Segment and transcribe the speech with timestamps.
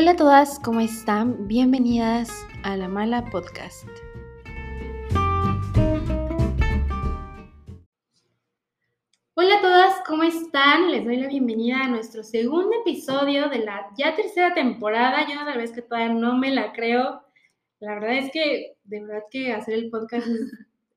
[0.00, 1.48] Hola a todas, ¿cómo están?
[1.48, 2.30] Bienvenidas
[2.62, 3.88] a La Mala Podcast.
[9.34, 10.92] Hola a todas, ¿cómo están?
[10.92, 15.26] Les doy la bienvenida a nuestro segundo episodio de la ya tercera temporada.
[15.26, 17.20] Yo la vez que todavía no me la creo.
[17.80, 20.28] La verdad es que, de verdad que hacer el podcast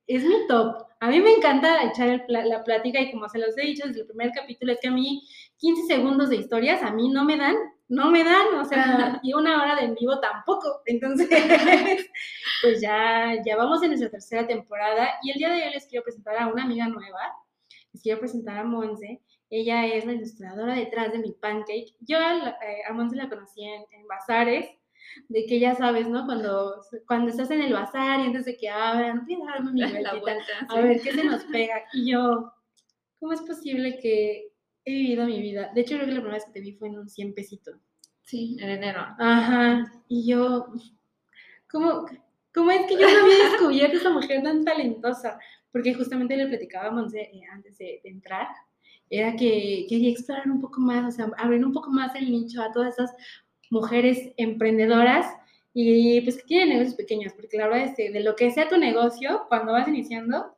[0.06, 0.76] es, mi top.
[1.00, 4.08] A mí me encanta echar la plática y como se los he dicho desde el
[4.08, 5.24] primer capítulo, es que a mí
[5.58, 7.56] 15 segundos de historias a mí no me dan
[7.92, 10.82] no me dan, o sea, y una hora de en vivo tampoco.
[10.86, 11.28] Entonces,
[12.62, 16.04] pues ya, ya vamos en nuestra tercera temporada y el día de hoy les quiero
[16.04, 17.20] presentar a una amiga nueva.
[17.92, 19.22] Les quiero presentar a Monse.
[19.50, 21.94] Ella es la ilustradora detrás de mi pancake.
[22.00, 24.70] Yo eh, a Monse la conocí en, bazares,
[25.28, 26.26] de que ya sabes, ¿no?
[26.26, 29.82] Cuando, cuando estás en el bazar y antes de que abran, darme mi
[30.22, 31.84] vueltita, a ver qué se nos pega.
[31.92, 32.54] Y yo,
[33.20, 34.51] ¿cómo es posible que
[34.86, 35.72] he vivido mi vida.
[35.74, 37.76] De hecho, creo que la primera vez que te vi fue en un 100 pesitos.
[38.24, 39.02] Sí, en enero.
[39.20, 39.92] Ajá.
[40.08, 40.68] Y yo,
[41.70, 42.06] ¿cómo,
[42.54, 45.40] cómo es que yo no había descubierto a esa mujer tan talentosa?
[45.72, 48.48] Porque justamente le platicábamos eh, antes de, entrar,
[49.10, 52.62] era que quería explorar un poco más, o sea, abrir un poco más el nicho
[52.62, 53.14] a todas esas
[53.70, 55.26] mujeres emprendedoras
[55.74, 58.68] y pues que tienen negocios pequeños, porque la verdad es que de lo que sea
[58.68, 60.56] tu negocio, cuando vas iniciando,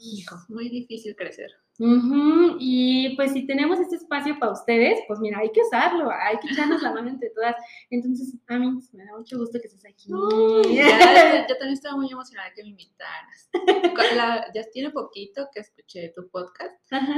[0.00, 1.50] hijo, muy difícil crecer.
[1.78, 6.52] Y pues si tenemos este espacio para ustedes, pues mira, hay que usarlo, hay que
[6.52, 7.56] echarnos la mano entre todas.
[7.90, 10.08] Entonces, a mí me da mucho gusto que estés aquí.
[10.74, 13.50] ya, yo también estaba muy emocionada que me invitaras.
[14.54, 16.74] ya tiene poquito que escuché tu podcast.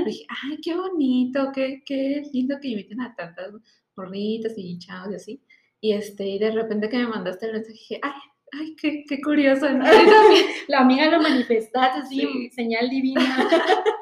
[0.06, 3.52] Dije, ay, qué bonito, qué, qué lindo que inviten a tantas
[3.94, 5.42] morritas y chavos y así.
[5.80, 8.20] Y este, y de repente que me mandaste el mensaje, dije, ay,
[8.52, 9.66] ay, qué, qué curioso.
[10.68, 13.48] la amiga lo manifestaste, así, señal divina.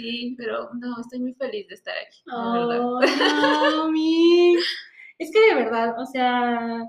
[0.00, 2.22] Sí, pero no, estoy muy feliz de estar aquí.
[2.30, 3.00] Oh,
[5.18, 6.84] Es que de verdad, o sea,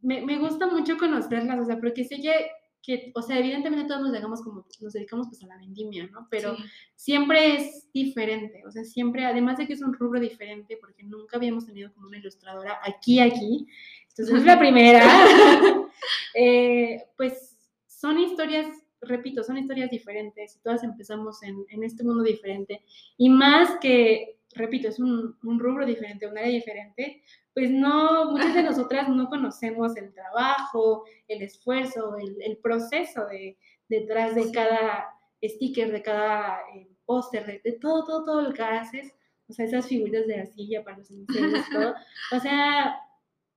[0.00, 2.50] me, me, gusta mucho conocerlas, o sea, porque sé que,
[2.82, 6.26] que, o sea, evidentemente todos nos dedicamos como, nos dedicamos pues a la vendimia, ¿no?
[6.30, 6.56] Pero
[6.94, 11.36] siempre es diferente, o sea, siempre, además de que es un rubro diferente, porque nunca
[11.36, 13.66] habíamos tenido como una ilustradora aquí, aquí,
[14.08, 15.04] entonces es la primera,
[16.34, 18.66] eh, pues son historias
[19.02, 22.82] repito, son historias diferentes y todas empezamos en, en este mundo diferente.
[23.16, 27.22] Y más que, repito, es un, un, rubro diferente, un área diferente,
[27.54, 33.56] pues no, muchas de nosotras no conocemos el trabajo, el esfuerzo, el, el proceso de,
[33.88, 35.08] detrás de cada
[35.42, 39.12] sticker, de cada eh, póster, de, todo, todo, todo lo que haces.
[39.48, 41.94] O sea, esas figuras de la silla para los inicios, todo.
[42.36, 43.00] O sea,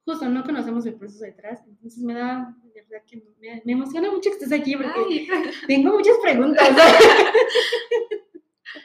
[0.05, 4.29] justo no conocemos el proceso detrás, entonces me da, de verdad que me, emociona mucho
[4.29, 5.27] que estés aquí porque
[5.67, 6.69] tengo muchas preguntas.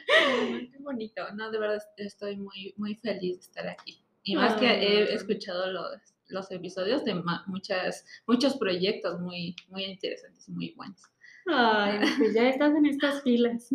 [0.71, 4.03] Qué bonito, no, de verdad estoy muy, muy feliz de estar aquí.
[4.23, 7.15] Y más que he escuchado los, los episodios de
[7.47, 11.01] muchas, muchos proyectos muy, muy interesantes y muy buenos.
[11.47, 13.69] Ay, pues ya estás en estas filas.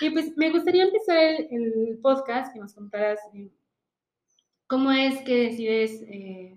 [0.00, 3.18] y pues me gustaría empezar el, el podcast que nos contaras
[4.68, 6.56] ¿Cómo es que decides eh,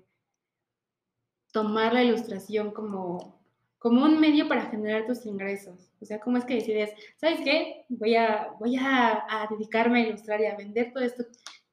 [1.53, 3.39] tomar la ilustración como,
[3.77, 5.93] como un medio para generar tus ingresos?
[6.01, 7.85] O sea, ¿cómo es que decides, ¿sabes qué?
[7.87, 11.23] Voy a, voy a, dedicarme a ilustrar y a vender todo esto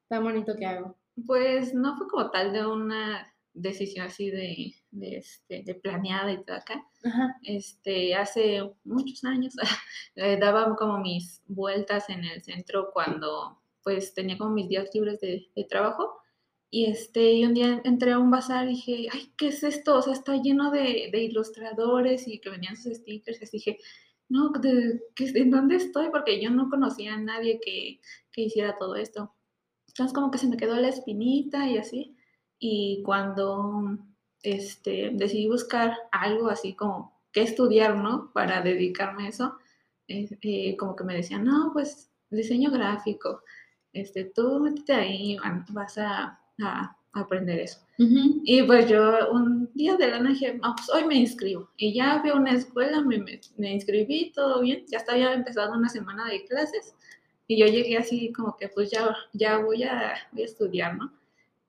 [0.07, 0.95] tan bonito que hago.
[1.25, 6.43] Pues no fue como tal de una decisión así de, de, este, de planeada y
[6.45, 6.85] todo acá.
[7.41, 9.55] Este, hace muchos años
[10.15, 15.19] eh, daba como mis vueltas en el centro cuando pues tenía como mis días libres
[15.21, 16.20] de, de trabajo
[16.71, 19.97] y, este, y un día entré a un bazar y dije, ay, ¿qué es esto?
[19.97, 23.41] O sea, está lleno de, de ilustradores y que venían sus stickers.
[23.41, 23.79] Y dije,
[24.29, 26.09] no, ¿de, ¿en dónde estoy?
[26.09, 27.99] Porque yo no conocía a nadie que,
[28.31, 29.35] que hiciera todo esto.
[29.89, 32.15] Entonces como que se me quedó la espinita y así.
[32.57, 33.97] Y cuando
[34.41, 38.31] este, decidí buscar algo así como que estudiar, ¿no?
[38.33, 39.57] Para dedicarme a eso,
[40.07, 43.43] eh, como que me decían, no, pues diseño gráfico,
[43.91, 45.37] este, tú métete ahí,
[45.69, 47.77] vas a a, aprender eso.
[47.97, 51.69] Y pues yo un día de la noche dije, pues hoy me inscribo.
[51.75, 53.19] Y ya fui a una escuela, me,
[53.57, 56.95] me, inscribí, todo bien, ya estaba empezando una semana de clases.
[57.47, 61.11] Y yo llegué así como que pues ya, ya voy, a, voy a estudiar, ¿no?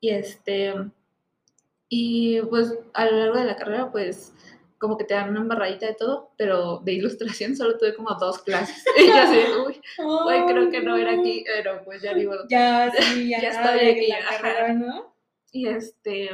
[0.00, 0.74] Y este,
[1.88, 4.32] y pues a lo largo de la carrera pues
[4.82, 8.42] como que te dan una embarradita de todo, pero de ilustración solo tuve como dos
[8.42, 8.84] clases.
[8.98, 12.90] Y ya sé, uy, uy, creo que no era aquí, pero pues ya digo, ya,
[12.90, 14.08] sí, ya, ya estoy aquí.
[14.08, 15.14] La carrera, ¿no?
[15.52, 16.30] Y este,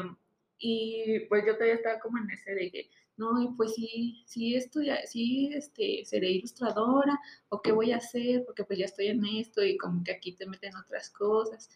[0.57, 4.55] y pues yo todavía estaba como en ese de que, no, y pues sí, sí
[4.55, 9.27] estudia, sí, este, seré ilustradora, o qué voy a hacer, porque pues ya estoy en
[9.27, 11.69] esto, y como que aquí te meten otras cosas.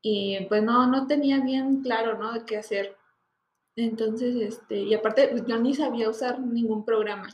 [0.00, 2.32] y pues no, no tenía bien claro, ¿no?
[2.32, 2.96] De qué hacer.
[3.78, 7.28] Entonces, este, y aparte, pues, yo ni sabía usar ningún programa.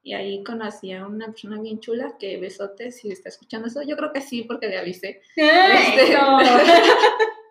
[0.00, 3.96] Y ahí conocí a una persona bien chula que besote, si está escuchando eso, yo
[3.96, 5.20] creo que sí, porque le avisé.
[5.36, 6.16] Este,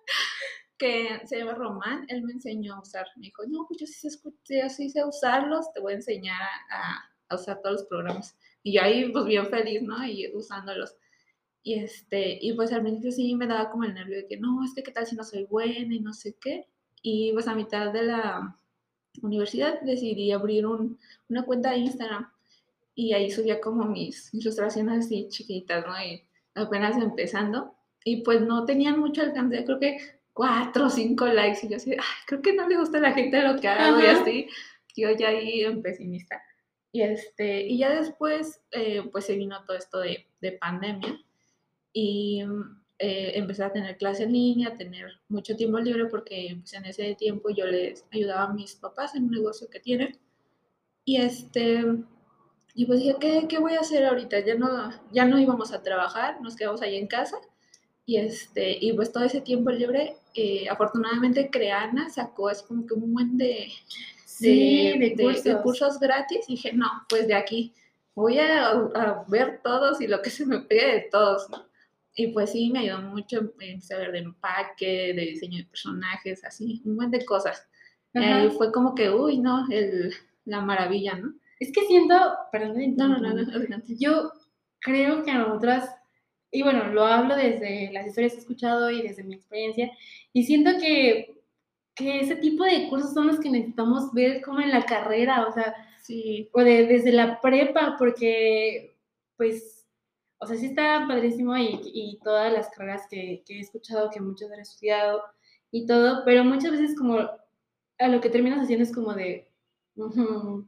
[0.77, 3.07] que se llama Román, él me enseñó a usar.
[3.17, 7.11] Me dijo, no, pues yo sí sé, sí sé usarlos, te voy a enseñar a,
[7.27, 8.37] a, usar todos los programas.
[8.63, 10.05] Y yo ahí, pues bien feliz, ¿no?
[10.05, 10.95] Y usándolos.
[11.63, 14.63] Y, este, y pues al principio sí me daba como el nervio de que no,
[14.63, 16.65] es que qué tal si no soy buena y no sé qué.
[17.09, 18.59] Y pues a mitad de la
[19.21, 20.99] universidad decidí abrir un,
[21.29, 22.29] una cuenta de Instagram
[22.95, 25.93] y ahí subía como mis ilustraciones así chiquitas, ¿no?
[26.03, 27.73] Y apenas empezando.
[28.03, 29.97] Y pues no tenían mucho alcance, creo que
[30.33, 31.65] cuatro o cinco likes.
[31.65, 34.01] Y yo así, Ay, creo que no le gusta a la gente lo que hago
[34.01, 34.47] y así.
[34.97, 36.43] Yo ya ahí en pesimista.
[36.91, 41.17] Y, este, y ya después, eh, pues se vino todo esto de, de pandemia
[41.93, 42.43] y
[42.99, 46.85] eh, empecé a tener clase en línea, a tener mucho tiempo libre porque pues, en
[46.85, 50.17] ese tiempo yo les ayudaba a mis papás en un negocio que tienen.
[51.05, 51.85] Y este,
[52.73, 54.39] y pues dije, ¿qué, ¿qué, voy a hacer ahorita?
[54.39, 57.37] Ya no, ya no íbamos a trabajar, nos quedamos ahí en casa.
[58.05, 62.93] Y, este, y pues todo ese tiempo libre, eh, afortunadamente Creana sacó es como que
[62.93, 63.67] un buen de,
[64.39, 65.99] de, de, cursos.
[65.99, 66.45] gratis.
[66.47, 67.73] Y dije, no, pues de aquí
[68.15, 71.49] voy a, a, ver todos y lo que se me pegue de todos.
[71.49, 71.66] ¿no?
[72.19, 76.43] Y pues sí, me ayudó mucho, empecé a ver de empaque, de diseño de personajes,
[76.43, 77.69] así, un montón de cosas.
[78.11, 80.11] Y fue como que, uy, no, el,
[80.45, 81.35] la maravilla, ¿no?
[81.59, 82.15] Es que siento,
[82.51, 83.95] perdón, no, no, no, no, adelante.
[83.99, 84.31] Yo
[84.79, 85.91] creo que a nosotras,
[86.49, 89.91] y bueno, lo hablo desde las historias que he escuchado y desde mi experiencia,
[90.33, 91.39] y siento que,
[91.93, 95.53] que ese tipo de cursos son los que necesitamos ver como en la carrera, o
[95.53, 96.49] sea, sí.
[96.51, 98.97] o de, desde la prepa, porque
[99.35, 99.76] pues
[100.39, 104.21] o sea, sí está padrísimo y, y todas las carreras que, que, he escuchado que
[104.21, 105.23] muchos han estudiado
[105.71, 109.49] y todo, pero muchas veces como a lo que terminas haciendo es como de,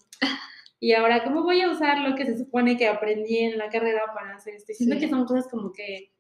[0.80, 4.02] y ahora, ¿cómo voy a usar lo que se supone que aprendí en la carrera
[4.14, 4.74] para hacer esto?
[4.74, 6.12] Siento que son cosas como que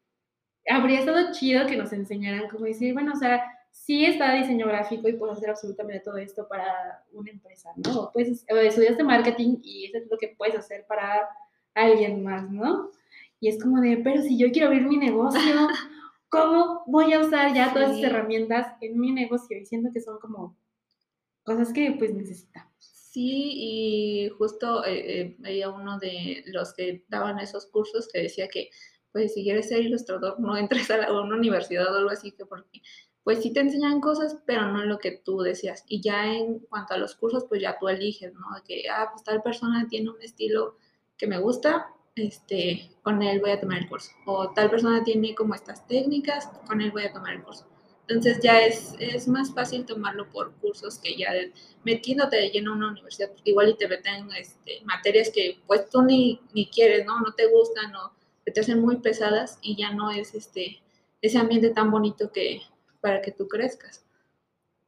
[0.68, 5.08] habría estado chido que nos enseñaran como decir, bueno, o sea, sí está diseño gráfico
[5.08, 8.02] y puedes hacer absolutamente todo esto para una empresa, ¿no?
[8.02, 11.28] O, puedes, estudiaste marketing y eso es lo que puedes hacer para
[11.74, 12.92] alguien más, ¿no?
[13.40, 15.40] Y es como de, pero si yo quiero abrir mi negocio,
[16.30, 19.58] ¿cómo voy a usar ya todas esas herramientas en mi negocio?
[19.58, 20.58] Y siento que son como
[21.44, 22.74] cosas que pues necesitamos.
[22.80, 28.48] Sí, y justo eh, eh, veía uno de los que daban esos cursos que decía
[28.50, 28.70] que,
[29.12, 32.82] pues si quieres ser ilustrador, no entres a, una universidad o algo así, que porque
[33.24, 35.84] pues sí te enseñan cosas, pero no lo que tú decías.
[35.88, 38.56] Y ya en cuanto a los cursos, pues ya tú eliges, ¿no?
[38.56, 40.78] De que, ah, pues tal persona tiene un estilo
[41.18, 44.12] que me gusta, este, con él voy a tomar el curso.
[44.26, 47.66] O tal persona tiene como estas técnicas, con él voy a tomar el curso.
[48.08, 51.32] Entonces ya es, es más fácil tomarlo por cursos que ya
[51.84, 55.88] metiéndote de lleno a una universidad, porque igual y te meten este, materias que pues
[55.90, 57.20] tú ni, ni quieres, ¿no?
[57.20, 58.12] No te gustan o
[58.52, 60.82] te hacen muy pesadas y ya no es este,
[61.22, 62.62] ese ambiente tan bonito que
[63.00, 64.04] para que tú crezcas.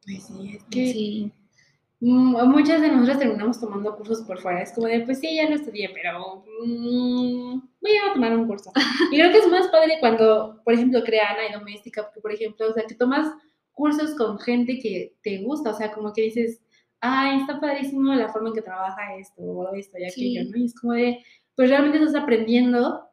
[0.04, 1.32] Pues sí, es que sí.
[2.04, 4.60] Mm, muchas de nosotras terminamos tomando cursos por fuera.
[4.60, 8.72] Es como de, pues sí, ya lo estudié, pero mmm, voy a tomar un curso.
[9.12, 12.68] Y creo que es más padre cuando, por ejemplo, Creana y Doméstica, porque, por ejemplo,
[12.68, 13.32] o sea, que tomas
[13.70, 16.60] cursos con gente que te gusta, o sea, como que dices,
[17.00, 20.56] ay, está padrísimo la forma en que trabaja esto, o esto y aquello, ¿no?
[20.56, 23.04] Y es como de, pues realmente estás aprendiendo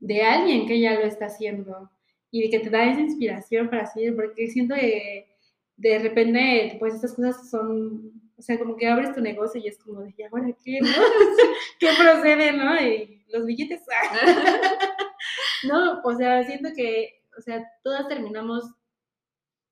[0.00, 1.90] de alguien que ya lo está haciendo
[2.30, 5.28] y de que te da esa inspiración para seguir, porque siento que
[5.76, 10.02] de repente, pues estas cosas son sea, como que abres tu negocio y es como
[10.02, 10.80] de, ¿y ahora qué?
[10.80, 10.88] No?
[11.80, 12.80] ¿Qué procede, no?
[12.80, 13.82] Y los billetes.
[15.68, 18.64] no, o sea, siento que, o sea, todas terminamos,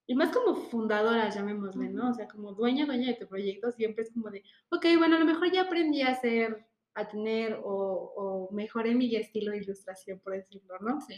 [0.07, 2.11] y más como fundadoras, llamémosle, ¿no?
[2.11, 5.21] O sea, como dueña, dueña de tu proyecto, siempre es como de, ok, bueno, a
[5.21, 10.19] lo mejor ya aprendí a hacer, a tener, o, o mejoré mi estilo de ilustración,
[10.21, 11.01] por decirlo, ¿no?
[11.01, 11.15] Sí.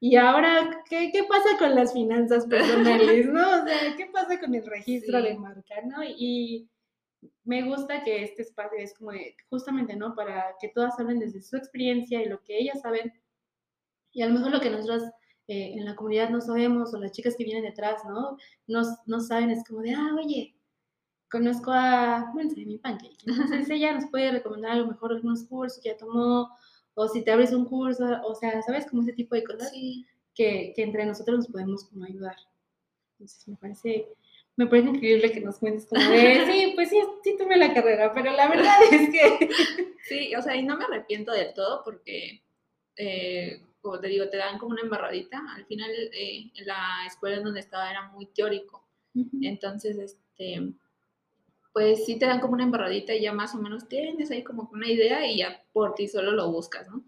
[0.00, 3.40] Y ahora, ¿qué, ¿qué, pasa con las finanzas personales, no?
[3.40, 6.04] O sea, ¿qué pasa con el registro de marca, no?
[6.04, 6.68] Y,
[7.44, 10.14] me gusta que este espacio es como de, justamente, ¿no?
[10.14, 13.12] Para que todas hablen desde su experiencia y lo que ellas saben.
[14.12, 15.02] Y a lo mejor lo que nosotros
[15.48, 18.38] eh, en la comunidad no sabemos o las chicas que vienen detrás, ¿no?
[18.66, 20.54] No, no saben, es como de, ah, oye,
[21.30, 23.18] conozco a, bueno, mi pancake.
[23.26, 26.48] Entonces ella nos puede recomendar a lo mejor algunos cursos que ya tomó,
[26.94, 28.86] o si te abres un curso, o sea, ¿sabes?
[28.86, 29.72] Como ese tipo de cosas
[30.34, 32.36] que, que entre nosotros nos podemos como ayudar.
[33.18, 34.08] Entonces me parece
[34.56, 38.12] me parece increíble que nos cuentes como de, sí, pues sí, sí tomé la carrera,
[38.12, 39.50] pero la verdad es que...
[40.08, 42.42] Sí, o sea, y no me arrepiento del todo porque,
[42.96, 45.42] eh, como te digo, te dan como una embarradita.
[45.54, 48.84] Al final, eh, la escuela en donde estaba era muy teórico.
[49.40, 50.72] Entonces, este,
[51.72, 54.68] pues sí te dan como una embarradita y ya más o menos tienes ahí como
[54.72, 57.04] una idea y ya por ti solo lo buscas, ¿no?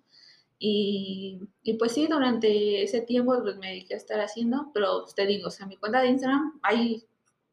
[0.58, 5.26] Y, y, pues sí, durante ese tiempo pues me dediqué a estar haciendo, pero te
[5.26, 7.04] digo, o sea, mi cuenta de Instagram hay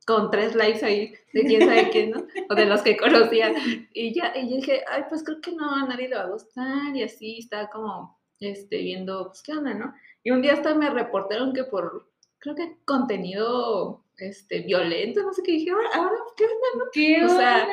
[0.05, 2.25] con tres likes ahí de quién sabe quién, ¿no?
[2.49, 3.53] O de los que conocía.
[3.93, 6.95] Y ya, y dije, ay, pues creo que no, a nadie le va a gustar.
[6.95, 9.93] Y así estaba como, este, viendo, pues, qué onda, ¿no?
[10.23, 15.41] Y un día hasta me reportaron que por, creo que contenido, este, violento, no sé
[15.43, 15.89] qué, dije, ahora,
[16.37, 16.85] ¿qué onda, no?
[16.91, 17.67] ¿Qué o sea,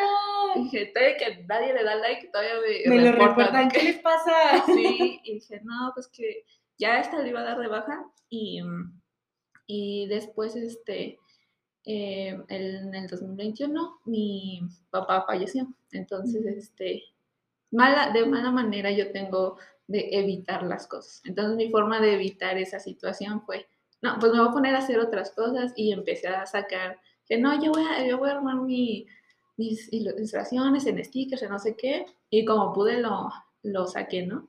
[0.56, 2.54] dije, todavía que nadie le da like, todavía
[2.86, 4.64] me, me lo reportan, ¿qué les pasa?
[4.66, 6.44] Sí, y dije, no, pues que
[6.78, 8.60] ya esta le iba a dar de baja y,
[9.66, 11.18] y después, este,
[11.84, 15.68] eh, en el 2021 mi papá falleció.
[15.92, 17.04] Entonces, este,
[17.70, 19.56] mala, de mala manera yo tengo
[19.86, 21.22] de evitar las cosas.
[21.24, 23.66] Entonces mi forma de evitar esa situación fue,
[24.02, 27.38] no, pues me voy a poner a hacer otras cosas y empecé a sacar, que
[27.38, 29.06] no, yo voy a, yo voy a armar mi,
[29.56, 33.30] mis ilustraciones en stickers, en no sé qué, y como pude lo,
[33.62, 34.48] lo saqué, ¿no?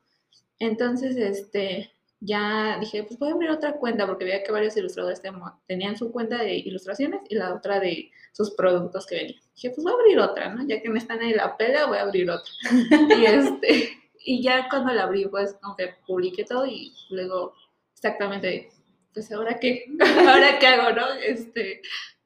[0.59, 1.91] Entonces, este,
[2.23, 5.21] ya dije, pues voy a abrir otra cuenta porque veía que varios ilustradores
[5.67, 9.41] tenían su cuenta de ilustraciones y la otra de sus productos que venían.
[9.55, 10.63] Dije, pues voy a abrir otra, ¿no?
[10.67, 12.53] Ya que me están ahí la pela, voy a abrir otra.
[13.17, 13.89] y, este,
[14.23, 17.55] y ya cuando la abrí, pues aunque publiqué todo y luego
[17.91, 18.69] exactamente,
[19.15, 19.85] pues ahora qué,
[20.27, 21.13] ahora qué hago, ¿no?
[21.13, 21.81] Este,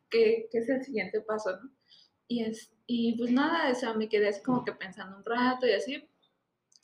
[0.10, 1.72] ¿qué, ¿qué, es el siguiente paso, ¿no?
[2.28, 5.66] Y, es, y pues nada, o sea, me quedé así como que pensando un rato
[5.66, 6.06] y así.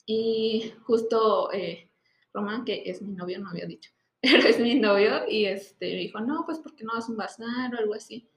[0.06, 1.52] Y justo...
[1.52, 1.91] Eh,
[2.34, 6.20] Román, que es mi novio, no había dicho, pero es mi novio, y este, dijo,
[6.20, 8.30] no, pues, ¿por qué no vas un bazar o algo así?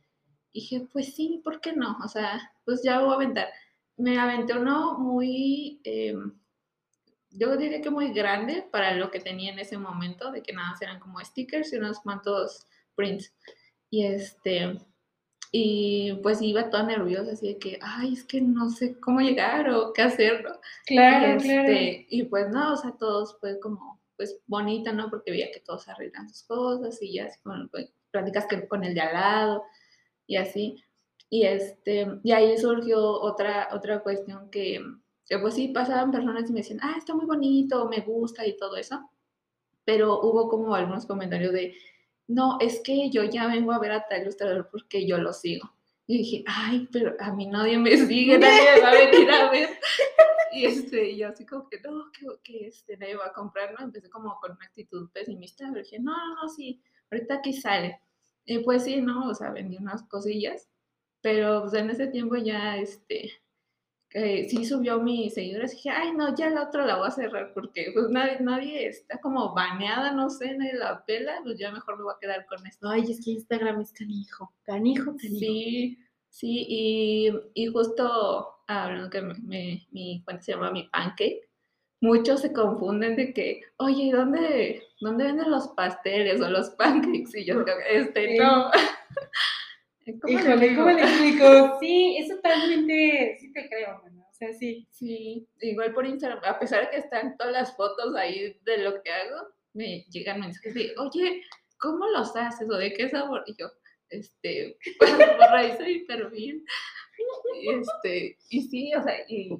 [0.52, 1.98] Y dije, pues sí, ¿por qué no?
[2.04, 3.48] O sea, pues ya voy a aventar.
[3.96, 6.32] Me aventé uno muy, em,
[7.30, 10.76] yo diría que muy grande para lo que tenía en ese momento, de que nada,
[10.80, 13.34] eran como stickers y unos cuantos prints.
[13.90, 14.78] Y este,
[15.56, 19.70] y pues iba toda nerviosa, así de que, ay, es que no sé cómo llegar
[19.70, 20.50] o qué hacer, ¿no?
[20.84, 22.06] Claro, este, claro.
[22.08, 25.08] Y pues no, o sea, todos fue como, pues bonita, ¿no?
[25.08, 28.82] Porque veía que todos arreglan sus cosas y ya así con, pues, platicas que, con
[28.82, 29.62] el de al lado
[30.26, 30.82] y así.
[31.30, 34.84] Y este, y ahí surgió otra, otra cuestión que,
[35.24, 38.56] que pues sí, pasaban personas y me decían, ah, está muy bonito, me gusta y
[38.56, 39.08] todo eso.
[39.84, 41.76] Pero hubo como algunos comentarios de,
[42.26, 45.70] no, es que yo ya vengo a ver a tal ilustrador porque yo lo sigo.
[46.06, 49.50] Y dije, ay, pero a mí nadie me sigue, nadie me va a venir a
[49.50, 49.68] ver.
[50.52, 53.84] Y este, yo así como que, no, que, que este, nadie va a comprar, ¿no?
[53.84, 58.00] Empecé como con una actitud pesimista, pero dije, no, no, no, sí, ahorita aquí sale.
[58.44, 59.28] Y pues sí, ¿no?
[59.28, 60.68] O sea, vendí unas cosillas,
[61.20, 63.32] pero pues en ese tiempo ya, este,
[64.16, 67.52] eh, sí subió mis seguidores, dije, ay, no, ya la otra la voy a cerrar
[67.52, 71.96] porque pues nadie, nadie está como baneada, no sé, nadie la pela, pues ya mejor
[71.96, 72.88] me voy a quedar con esto.
[72.88, 75.18] Ay, es que Instagram es canijo, canijo, canijo.
[75.18, 81.48] Sí, sí, y, y justo hablando que me, mi cuenta se llama Mi Pancake,
[82.00, 87.36] muchos se confunden de que, oye, ¿dónde, ¿dónde venden los pasteles o los pancakes?
[87.36, 88.70] Y yo, este, no.
[90.06, 91.78] Híjole, ¿cómo le explico?
[91.80, 94.86] Sí, es totalmente, sí te creo, bueno, o sea, sí.
[94.90, 99.02] Sí, igual por Instagram, a pesar de que están todas las fotos ahí de lo
[99.02, 101.42] que hago, me llegan mensajes de, oye,
[101.78, 103.44] ¿cómo los haces o de qué sabor?
[103.46, 103.70] Y yo,
[104.10, 106.64] este, pues por ahí soy bien.
[107.60, 109.56] Y, este, y sí, o sea, y,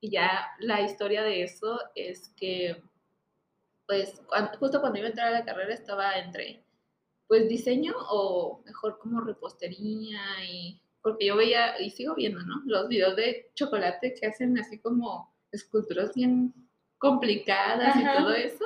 [0.00, 2.80] y, ya la historia de eso es que,
[3.86, 4.22] pues,
[4.58, 6.61] justo cuando iba a entrar a la carrera estaba entre
[7.26, 12.62] pues diseño o mejor como repostería y porque yo veía y sigo viendo, ¿no?
[12.64, 16.54] Los videos de chocolate que hacen así como esculturas bien
[16.98, 18.64] complicadas y todo eso.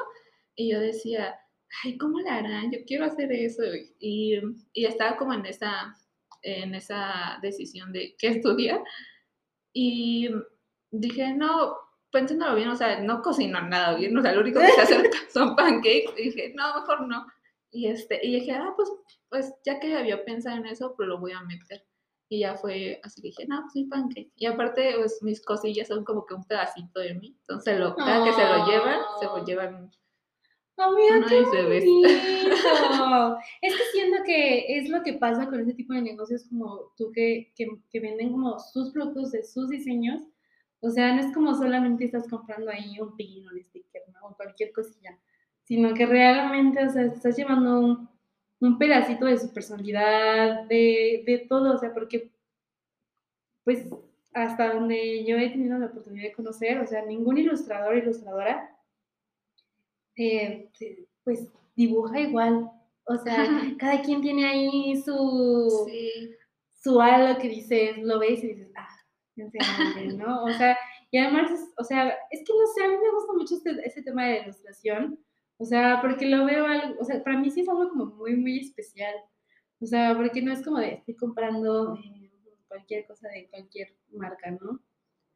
[0.54, 1.38] Y yo decía,
[1.82, 2.70] ay, ¿cómo la harán?
[2.70, 3.62] Yo quiero hacer eso.
[3.98, 4.38] Y,
[4.72, 5.96] y estaba como en esa,
[6.42, 8.82] en esa decisión de qué estudiar.
[9.72, 10.30] Y
[10.90, 11.76] dije, no,
[12.10, 15.10] pensándolo bien, o sea, no cocino nada bien, o sea, lo único que se hace
[15.32, 16.14] son pancakes.
[16.18, 17.26] Y dije, no, mejor no.
[17.76, 18.90] Y, este, y dije, ah, pues,
[19.28, 21.84] pues ya que había pensado en eso, pues lo voy a meter.
[22.30, 24.32] Y ya fue así que dije, no, pues mi pancake.
[24.34, 27.36] Y aparte, pues mis cosillas son como que un pedacito de mí.
[27.40, 29.90] Entonces, lo, cada que se lo llevan, se lo llevan.
[30.78, 32.08] Oh, mira, qué bonito.
[33.60, 37.12] es que siento que es lo que pasa con ese tipo de negocios como tú
[37.12, 40.22] que, que, que venden como sus productos de sus diseños.
[40.80, 44.28] O sea, no es como solamente estás comprando ahí un pin, un sticker, ¿no?
[44.28, 45.18] O cualquier cosilla
[45.66, 48.08] sino que realmente, o sea, estás llevando
[48.60, 52.32] un, pedacito de su personalidad, de, de, todo, o sea, porque,
[53.64, 53.86] pues,
[54.32, 58.76] hasta donde yo he tenido la oportunidad de conocer, o sea, ningún ilustrador o ilustradora
[60.16, 60.70] eh,
[61.24, 62.70] pues dibuja igual.
[63.04, 63.36] O sea,
[63.78, 65.88] cada quien tiene ahí su,
[66.72, 68.88] su algo que dices, lo ves y dices, ah,
[70.16, 70.44] ¿no?
[70.44, 70.76] O sea,
[71.10, 74.02] y además, o sea, es que no sé, a mí me gusta mucho este, este
[74.02, 75.18] tema de ilustración,
[75.58, 78.36] o sea, porque lo veo algo, o sea, para mí sí es algo como muy,
[78.36, 79.14] muy especial.
[79.80, 82.30] O sea, porque no es como de estoy comprando eh,
[82.68, 84.80] cualquier cosa de cualquier marca, ¿no?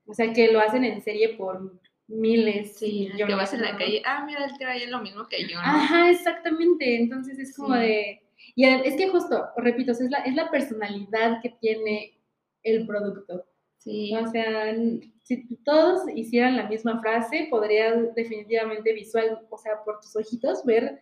[0.07, 2.77] O sea, que lo hacen en serie por miles.
[2.77, 5.63] Sí, que vas en la calle, ah, mira, él trae lo mismo que yo, ¿no?
[5.63, 6.97] Ajá, exactamente.
[6.97, 8.23] Entonces es como de.
[8.57, 12.19] Y es que justo, repito, es la, es la personalidad que tiene
[12.63, 13.47] el producto.
[13.79, 14.15] Sí.
[14.17, 14.75] O sea,
[15.23, 21.01] si todos hicieran la misma frase, podrías definitivamente visual, o sea, por tus ojitos, ver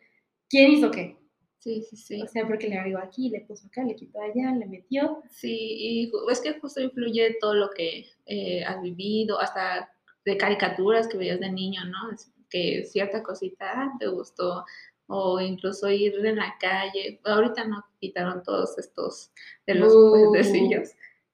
[0.48, 1.16] quién hizo qué.
[1.58, 2.22] Sí, sí, sí.
[2.22, 5.22] O sea, porque le agregó aquí, le puso acá, le quitó allá, le metió.
[5.28, 9.90] Sí, y es que justo influye todo lo que eh, has vivido, hasta
[10.24, 12.16] de caricaturas que veías de niño, ¿no?
[12.48, 14.64] Que cierta cosita ah, te gustó,
[15.08, 17.20] o incluso ir en la calle.
[17.24, 19.32] Ahorita no quitaron todos estos
[19.66, 20.32] de los uh.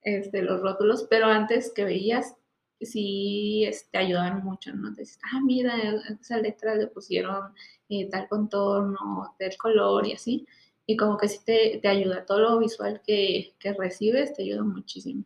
[0.01, 2.35] este, los rótulos, pero antes que veías,
[2.81, 4.93] sí te este, ayudaban mucho, ¿no?
[4.93, 5.73] Te dices, ah, mira,
[6.19, 7.53] esa letra le pusieron
[7.89, 10.45] eh, tal contorno, tal color y así.
[10.85, 14.63] Y como que sí te, te ayuda, todo lo visual que, que, recibes te ayuda
[14.63, 15.23] muchísimo.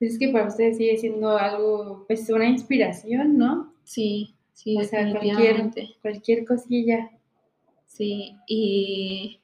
[0.00, 3.74] Es que para ustedes sigue siendo algo, pues una inspiración, ¿no?
[3.84, 5.70] Sí, sí, o sea, cualquier,
[6.02, 7.10] cualquier cosilla.
[7.86, 9.40] Sí, y,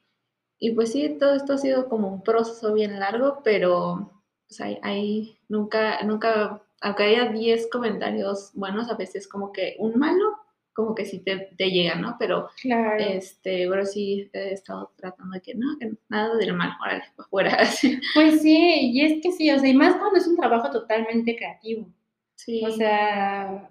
[0.58, 5.38] y pues sí, todo esto ha sido como un proceso bien largo, pero pues ahí
[5.48, 10.36] nunca, nunca, aunque haya 10 comentarios buenos, a veces como que un malo
[10.74, 12.16] como que sí te, te llega, ¿no?
[12.18, 13.02] Pero, claro.
[13.02, 17.56] este, pero sí he estado tratando de que no, que nada del mal, órale, fuera.
[18.14, 21.36] Pues sí, y es que sí, o sea, y más cuando es un trabajo totalmente
[21.36, 21.88] creativo.
[22.34, 22.60] Sí.
[22.66, 23.70] O sea,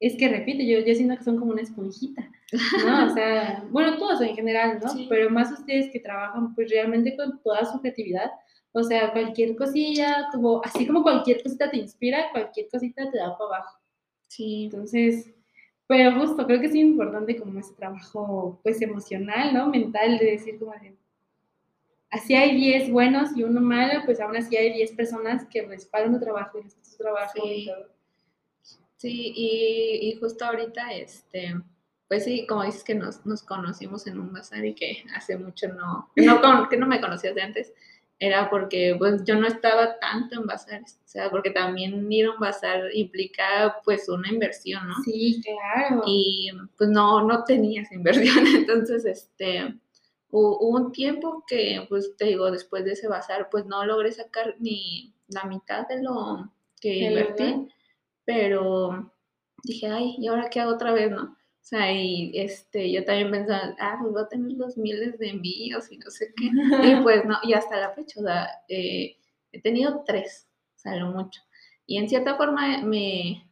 [0.00, 2.28] es que repito, yo, yo siento que son como una esponjita,
[2.84, 3.06] ¿no?
[3.06, 4.90] O sea, bueno, todos en general, ¿no?
[5.08, 8.32] Pero más ustedes que trabajan pues realmente con toda su creatividad,
[8.72, 13.36] o sea, cualquier cosilla, como, así como cualquier cosita te inspira, cualquier cosita te da
[13.36, 13.80] para abajo.
[14.28, 14.64] Sí.
[14.64, 15.32] Entonces,
[15.86, 19.68] pero justo, creo que es importante como ese trabajo, pues, emocional, ¿no?
[19.68, 20.96] Mental, de decir como de,
[22.10, 26.14] así hay 10 buenos y uno malo, pues aún así hay 10 personas que respaldan
[26.14, 27.50] tu trabajo y tu trabajo sí.
[27.52, 27.96] y todo.
[28.96, 31.54] Sí, y, y, justo ahorita, este,
[32.08, 35.68] pues sí, como dices que nos, nos conocimos en un bazar y que hace mucho
[35.68, 37.72] no, no, que no me conocías de antes,
[38.18, 42.32] era porque pues yo no estaba tanto en bazares, o sea, porque también ir a
[42.32, 44.94] un bazar implica pues una inversión, ¿no?
[45.04, 46.02] Sí, claro.
[46.06, 49.74] Y pues no, no tenías inversión, entonces este,
[50.30, 54.56] hubo un tiempo que pues te digo, después de ese bazar pues no logré sacar
[54.60, 56.50] ni la mitad de lo
[56.80, 57.68] que invertí,
[58.24, 59.12] pero
[59.62, 61.35] dije, ay, ¿y ahora qué hago otra vez, no?
[61.66, 65.30] O sea, y este, yo también pensaba, ah, pues voy a tener los miles de
[65.30, 66.48] envíos y no sé qué.
[67.00, 69.16] Y pues no, y hasta la fecha, o sea, eh,
[69.50, 71.40] he tenido tres, o sea, lo mucho.
[71.84, 73.50] Y en cierta forma me,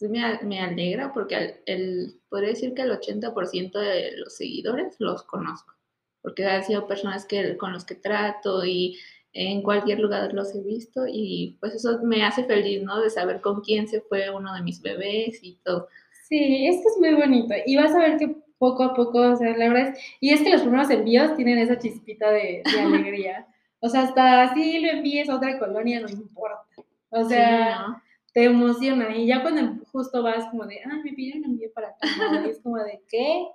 [0.00, 5.74] me, me alegra porque el, podría decir que el 80% de los seguidores los conozco,
[6.22, 9.00] porque han sido personas que, con los que trato y
[9.32, 13.00] en cualquier lugar los he visto y pues eso me hace feliz, ¿no?
[13.00, 15.88] De saber con quién se fue uno de mis bebés y todo.
[16.28, 17.54] Sí, es que es muy bonito.
[17.64, 20.42] Y vas a ver que poco a poco, o sea, la verdad es, y es
[20.42, 23.46] que los primeros envíos tienen esa chispita de, alegría.
[23.80, 26.66] o sea, hasta así lo envíes a otra colonia, no importa.
[27.10, 28.02] O sea,
[28.34, 29.16] te emociona.
[29.16, 32.06] Y ya cuando justo vas como de, ah, me pidieron envío para acá,
[32.44, 33.46] y es como de, ¿qué?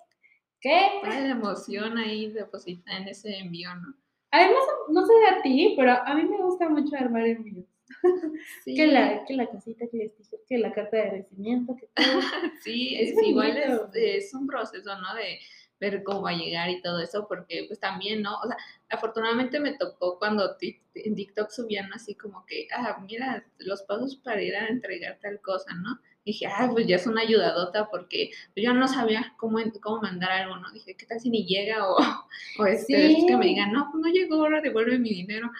[0.59, 0.89] ¿Qué?
[1.03, 3.93] la emoción ahí deposita en ese envío, ¿no?
[4.31, 7.65] Además, no sé de a ti, pero a mí me gusta mucho armar envíos.
[8.65, 12.21] que, la, que la cosita que les dije, que la carta de agradecimiento, que todo.
[12.63, 13.57] sí, es, igual
[13.93, 15.15] es, un proceso, ¿no?
[15.15, 15.39] De
[15.79, 18.37] ver cómo va a llegar y todo eso, porque pues también, ¿no?
[18.39, 18.57] O sea,
[18.89, 20.55] afortunadamente me tocó cuando
[20.95, 25.41] en TikTok subían así como que, ah, mira, los pasos para ir a entregar tal
[25.41, 25.99] cosa, ¿no?
[26.25, 30.57] dije, ah, pues ya es una ayudadota porque yo no sabía cómo, cómo mandar algo,
[30.57, 30.71] ¿no?
[30.71, 31.87] Dije, ¿qué tal si ni llega?
[31.87, 31.97] O,
[32.59, 35.51] o este, que me digan, no, pues no llegó, ahora devuelve mi dinero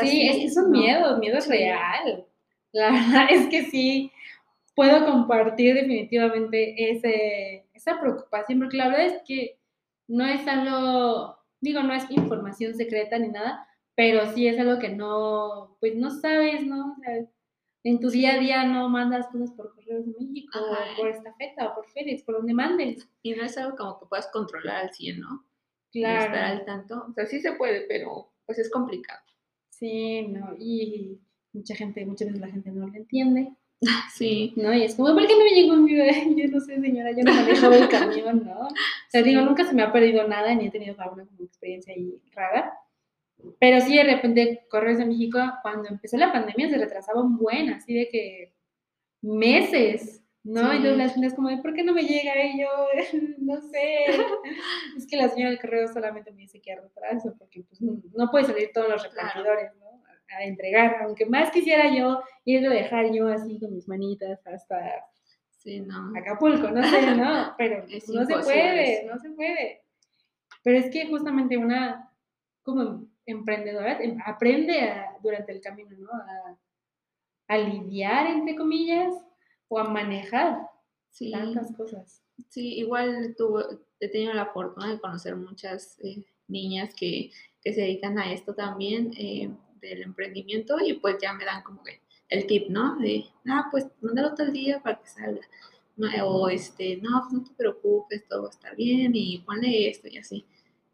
[0.00, 2.26] sí, es un miedo, miedo es real.
[2.72, 4.12] La verdad es que sí,
[4.74, 9.58] puedo compartir definitivamente ese, esa preocupación, porque la verdad es que
[10.08, 14.90] no es algo, digo, no es información secreta ni nada, pero sí es algo que
[14.90, 16.92] no, pues no sabes, ¿no?
[16.92, 17.26] O sea,
[17.84, 21.68] en tu día a día no mandas cosas por correos de México, o por estafeta,
[21.68, 23.08] o por FedEx, por donde mandes.
[23.22, 25.44] Y no es algo como que puedas controlar al 100, ¿no?
[25.92, 26.24] Claro.
[26.24, 27.06] estar al tanto.
[27.08, 29.20] O sea, sí se puede, pero pues es complicado.
[29.78, 31.18] Sí, no, y
[31.52, 33.52] mucha gente, muchas veces la gente no lo entiende.
[34.14, 34.52] Sí.
[34.56, 34.72] ¿No?
[34.72, 36.34] Y es como, ¿por qué no me llegó mi bebé?
[36.36, 38.68] Yo no sé, señora, yo no manejo el camión, ¿no?
[38.68, 38.70] O
[39.10, 42.72] sea, digo, nunca se me ha perdido nada, ni he tenido alguna experiencia ahí rara.
[43.60, 47.70] Pero sí, de repente, Correos de México, cuando empezó la pandemia, se retrasaba un buen,
[47.70, 48.54] así de que
[49.20, 50.72] meses, ¿no?
[50.72, 52.32] Y entonces las gente como, ¿por qué no me llega?
[52.44, 52.68] Y yo,
[53.38, 54.04] no sé.
[54.96, 58.30] es que la señora del correo solamente me dice que hay retraso, porque pues, no
[58.30, 59.84] puede salir todos los repartidores, ¿no?
[60.36, 65.06] A, entregar, aunque más quisiera yo irlo a dejar yo así con mis manitas hasta
[65.50, 66.12] sí, no.
[66.16, 67.54] Acapulco, no sé, ¿no?
[67.58, 69.82] Pero no se puede, no se puede.
[70.64, 72.10] Pero es que justamente una,
[72.62, 76.10] como emprendedora em, aprende durante el camino, ¿no?
[77.48, 79.14] A, lidiar, entre comillas,
[79.74, 80.70] o a manejar
[81.32, 82.22] tantas cosas.
[82.48, 83.34] Sí, igual
[84.00, 87.30] he tenido la fortuna de conocer muchas eh, niñas que,
[87.62, 92.00] se dedican a esto también, eh, del emprendimiento, y pues ya me dan como que
[92.28, 92.96] el tip, ¿no?
[92.96, 95.40] De, ah, pues mándalo todo el día para que salga.
[96.24, 100.08] O este, no, pues no te preocupes, todo va a estar bien y ponle esto
[100.08, 100.44] y así.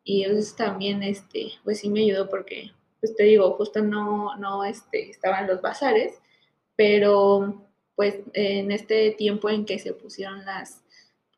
[0.05, 4.65] Y eso también, este, pues sí me ayudó porque, pues te digo, justo no, no,
[4.65, 6.21] este, estaban los bazares,
[6.77, 7.70] pero
[8.01, 10.83] pues en este tiempo en que se pusieron las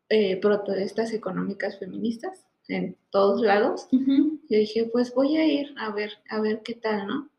[0.07, 6.13] eh, protestas económicas feministas en todos lados, yo dije, pues voy a ir a ver,
[6.29, 7.29] a ver qué tal, ¿no?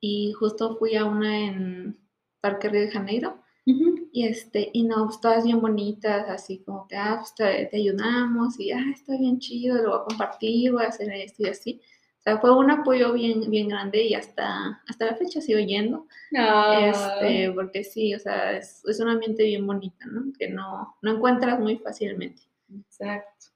[0.00, 1.98] Y justo fui a una en
[2.40, 6.96] Parque Río de Janeiro, y este, y no, pues todas bien bonitas, así como que,
[6.96, 10.88] ah, pues te, ayudamos, y ah, está bien chido, lo voy a compartir, voy a
[10.88, 11.82] hacer esto y así.
[12.28, 16.06] Sea, fue un apoyo bien, bien grande y hasta, hasta la fecha sigo yendo.
[16.30, 20.30] Este, porque sí, o sea, es, es, un ambiente bien bonito, ¿no?
[20.38, 22.42] Que no, no encuentras muy fácilmente.
[22.70, 23.46] Exacto.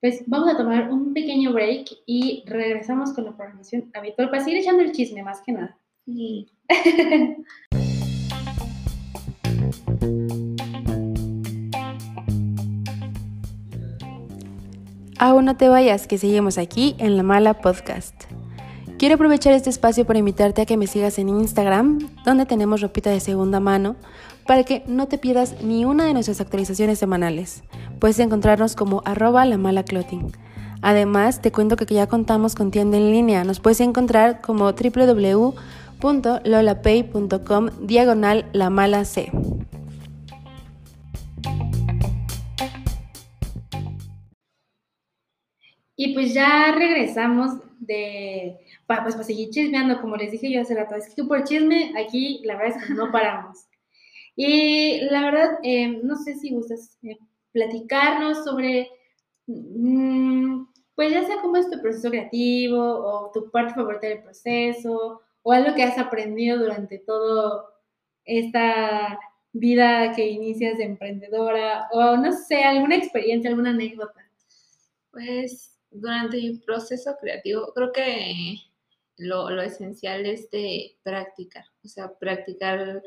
[0.00, 4.60] Pues vamos a tomar un pequeño break y regresamos con la programación habitual para seguir
[4.60, 5.78] echando el chisme más que nada.
[6.06, 6.48] Sí.
[15.22, 18.14] Aún no te vayas, que seguimos aquí en La Mala Podcast.
[18.96, 23.10] Quiero aprovechar este espacio para invitarte a que me sigas en Instagram, donde tenemos ropita
[23.10, 23.96] de segunda mano,
[24.46, 27.64] para que no te pierdas ni una de nuestras actualizaciones semanales.
[27.98, 30.32] Puedes encontrarnos como arroba la mala clothing.
[30.80, 33.44] Además, te cuento que ya contamos con tienda en línea.
[33.44, 39.30] Nos puedes encontrar como www.lolapay.com diagonal la mala C.
[46.02, 50.74] Y pues ya regresamos de, para, pues, para seguir chismeando, como les dije yo hace
[50.74, 53.66] rato, es que por chisme aquí la verdad es que no paramos.
[54.34, 57.18] Y la verdad, eh, no sé si gustas eh,
[57.52, 58.88] platicarnos sobre,
[59.46, 65.20] mm, pues ya sea cómo es tu proceso creativo o tu parte favorita del proceso
[65.42, 67.74] o algo que has aprendido durante todo
[68.24, 69.18] esta
[69.52, 74.26] vida que inicias de emprendedora o no sé, alguna experiencia, alguna anécdota.
[75.10, 78.56] Pues durante mi proceso creativo, creo que
[79.16, 83.02] lo, lo, esencial es de practicar, o sea, practicar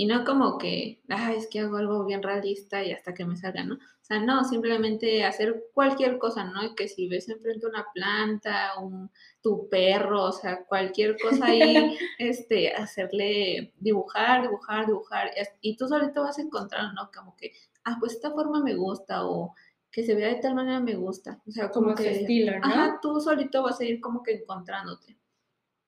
[0.00, 3.36] y no como que, ah, es que hago algo bien realista y hasta que me
[3.36, 3.74] salga, ¿no?
[3.74, 6.74] O sea, no, simplemente hacer cualquier cosa, ¿no?
[6.74, 9.10] Que si ves enfrente una planta, un,
[9.42, 16.22] tu perro, o sea, cualquier cosa ahí, este, hacerle dibujar, dibujar, dibujar, y tú solito
[16.22, 17.10] vas a encontrar, ¿no?
[17.14, 17.52] Como que,
[17.84, 19.54] ah, pues esta forma me gusta, o
[19.90, 21.42] que se vea de tal manera me gusta.
[21.46, 22.66] O sea, como, que, estilo, ¿no?
[22.66, 25.16] Ajá, tú solito vas a ir como que encontrándote.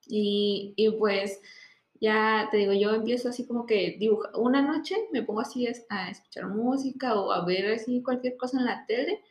[0.06, 1.40] Y, y, pues
[2.00, 4.32] ya te digo, yo empiezo así como que dibujar.
[4.34, 8.64] Una noche me pongo así a escuchar música o a ver así cualquier cosa en
[8.64, 9.22] la tele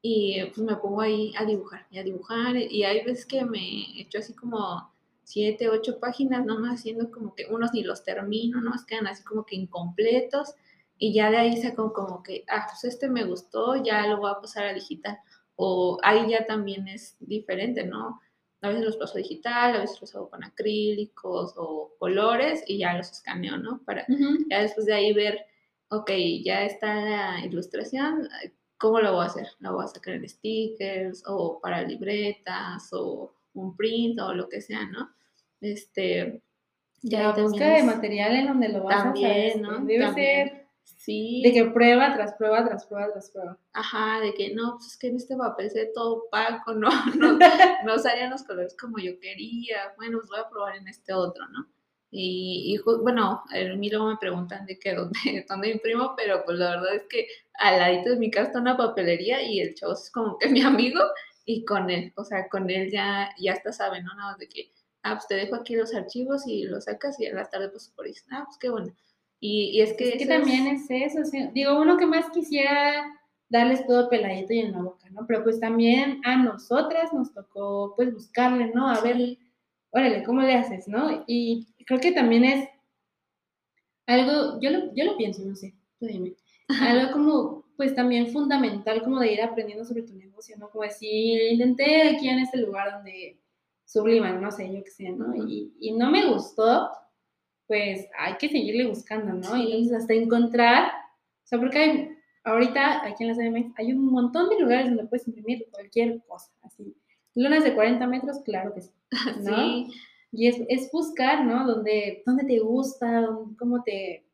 [0.00, 2.56] y pues me pongo ahí a dibujar y a dibujar.
[2.56, 4.92] Y hay veces que me echo así como
[5.24, 8.72] siete, ocho páginas nomás haciendo como que unos ni los termino, ¿no?
[8.86, 10.54] Quedan así como que incompletos
[11.02, 14.30] y ya de ahí saco como que, ah, pues este me gustó, ya lo voy
[14.30, 15.18] a pasar a digital.
[15.56, 18.20] O ahí ya también es diferente, ¿no?
[18.60, 22.78] A veces los paso a digital, a veces los hago con acrílicos o colores y
[22.78, 23.82] ya los escaneo, ¿no?
[23.84, 24.06] Para
[24.48, 25.44] ya después de ahí ver,
[25.88, 26.12] ok,
[26.44, 28.28] ya está la ilustración,
[28.78, 29.48] ¿cómo lo voy a hacer?
[29.58, 34.60] ¿Lo voy a sacar en stickers o para libretas o un print o lo que
[34.60, 35.10] sea, ¿no?
[35.60, 36.40] Este,
[37.02, 39.60] ya la búsqueda de material en donde lo vas a hacer.
[39.60, 39.84] ¿no?
[39.84, 41.42] Debe ser Sí.
[41.42, 43.58] De que prueba tras prueba, tras prueba, tras prueba.
[43.72, 47.38] Ajá, de que no, pues es que en este papel se todo opaco, no, no,
[47.84, 49.92] no salían los colores como yo quería.
[49.96, 51.66] Bueno, pues voy a probar en este otro, ¿no?
[52.14, 55.18] Y, y bueno, a mí luego me preguntan de qué, dónde,
[55.48, 58.76] dónde imprimo, pero pues la verdad es que al ladito de mi casa está una
[58.76, 61.00] papelería y el chavo es como que mi amigo
[61.46, 64.14] y con él, o sea, con él ya, ya hasta sabe, ¿no?
[64.14, 64.70] Nada de que,
[65.02, 67.88] ah, pues te dejo aquí los archivos y los sacas y a la tarde pues
[67.96, 68.94] por ahí, ah, pues qué bueno
[69.44, 71.18] Y, es que, es que también es, eso,
[71.52, 73.04] digo, uno que más quisiera
[73.48, 75.26] darles todo peladito y en la boca, ¿no?
[75.26, 78.88] Pero pues también a nosotras nos tocó pues buscarle, ¿no?
[78.88, 79.38] A ver,
[79.90, 81.24] órale, ¿cómo le haces, no?
[81.26, 82.68] Y creo que también es
[84.06, 86.36] algo, yo lo, yo lo pienso, no sé, tú dime,
[86.80, 90.70] algo como pues también fundamental como de ir aprendiendo sobre tu negocio, ¿no?
[90.70, 93.40] Como decir, intenté aquí en este lugar donde
[93.86, 95.34] subliman, no sé, yo qué sé, ¿no?
[95.34, 96.92] Y, y no me gustó,
[97.66, 99.56] pues hay que seguirle buscando, ¿no?
[99.56, 102.10] Y entonces hasta encontrar, o sea, porque hay,
[102.44, 106.50] ahorita aquí en la CDMX hay un montón de lugares donde puedes imprimir cualquier cosa,
[106.62, 106.96] así.
[107.34, 108.92] Lunas de 40 metros, claro que sí,
[109.42, 109.56] ¿no?
[109.56, 109.86] Sí.
[110.32, 111.66] Y es, es, buscar, ¿no?
[111.66, 114.24] Donde, donde te gusta, cómo te,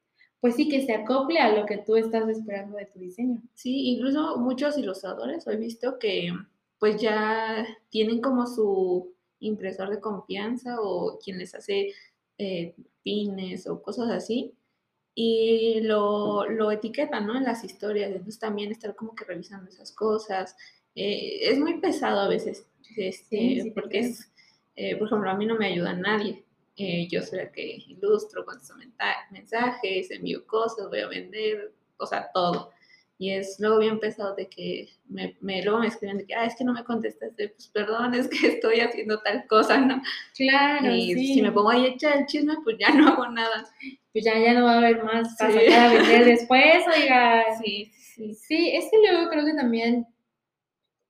[0.41, 3.43] pues sí, que se acople a lo que tú estás esperando de tu diseño.
[3.55, 6.33] Sí, incluso muchos ilustradores he visto que
[6.79, 11.93] pues ya tienen como su impresor de confianza o quien les hace
[12.39, 14.55] eh, pines o cosas así,
[15.15, 17.37] y lo, lo etiquetan, ¿no?
[17.37, 20.57] En las historias, entonces también estar como que revisando esas cosas.
[20.95, 24.33] Eh, es muy pesado a veces, este, porque es,
[24.77, 26.45] eh, por ejemplo, a mí no me ayuda nadie.
[27.11, 28.75] yo soy la que ilustro, contesto
[29.33, 32.71] mensajes, envío cosas, voy a vender, o sea, todo.
[33.21, 36.45] Y es luego bien pesado de que me, me, luego me escriben de que, ah,
[36.45, 40.01] es que no me contestaste, pues perdón, es que estoy haciendo tal cosa, ¿no?
[40.37, 43.69] Claro, Y si me pongo ahí a echar el chisme, pues ya no hago nada.
[44.13, 45.73] Pues ya, ya no va a haber más para sí.
[45.73, 47.45] a vender después, oiga.
[47.63, 48.35] Sí, sí.
[48.35, 50.07] Sí, es que luego creo que también,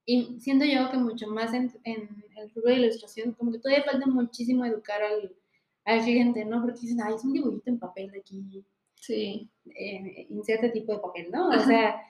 [0.06, 3.84] y siento yo que mucho más en, en el rubro de ilustración, como que todavía
[3.84, 5.34] falta muchísimo educar al,
[5.84, 6.62] al cliente, ¿no?
[6.62, 8.64] Porque dicen, ay, es un dibujito en papel de aquí
[9.00, 9.50] Sí.
[9.74, 11.48] Eh, inserte tipo de papel, ¿no?
[11.48, 12.02] O sea,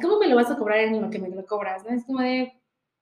[0.00, 1.84] ¿cómo me lo vas a cobrar en lo que me lo cobras?
[1.84, 1.94] ¿no?
[1.94, 2.52] Es como de,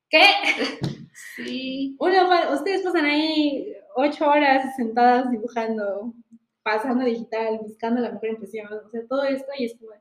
[0.09, 0.23] ¿qué?
[1.35, 1.97] Sí.
[1.99, 6.15] Uno, ustedes pasan ahí ocho horas sentadas dibujando,
[6.63, 9.93] pasando digital, buscando la mejor impresión, o sea, todo esto y es como...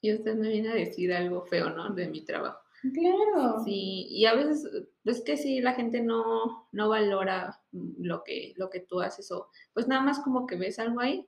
[0.00, 1.94] Y usted me viene a decir algo feo, ¿no?
[1.94, 2.58] De mi trabajo.
[2.92, 3.62] Claro.
[3.64, 4.68] Sí, y a veces
[5.04, 9.48] es que sí, la gente no, no valora lo que, lo que tú haces o
[9.72, 11.26] pues nada más como que ves algo ahí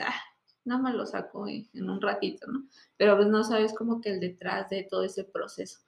[0.00, 0.14] ah,
[0.64, 2.66] nada más lo saco en un ratito, ¿no?
[2.96, 5.80] Pero pues no sabes como que el detrás de todo ese proceso.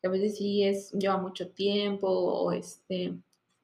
[0.00, 3.14] Que a veces sí es, lleva mucho tiempo o este,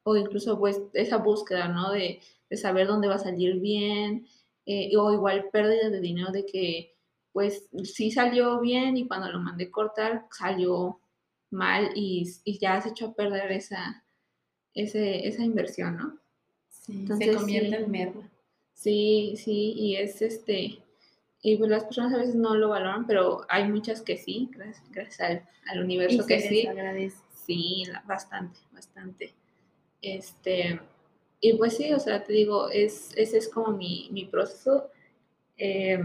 [0.04, 1.92] o incluso pues esa búsqueda, ¿no?
[1.92, 4.26] De, de saber dónde va a salir bien,
[4.66, 6.94] eh, o igual pérdida de dinero de que
[7.32, 11.00] pues sí salió bien y cuando lo mandé cortar salió
[11.50, 14.04] mal y, y ya has hecho a perder esa,
[14.74, 16.18] ese, esa inversión, ¿no?
[16.68, 18.31] Sí, Entonces, se convierte en merma.
[18.74, 20.82] Sí, sí, y es este,
[21.42, 24.50] y pues las personas a veces no lo valoran, pero hay muchas que sí,
[24.90, 25.20] gracias,
[25.66, 26.68] al, universo que sí.
[27.46, 29.34] Sí, bastante, bastante.
[30.00, 30.80] Este,
[31.40, 34.90] y pues sí, o sea, te digo, es, ese es como mi, mi proceso.
[35.58, 36.00] Eh,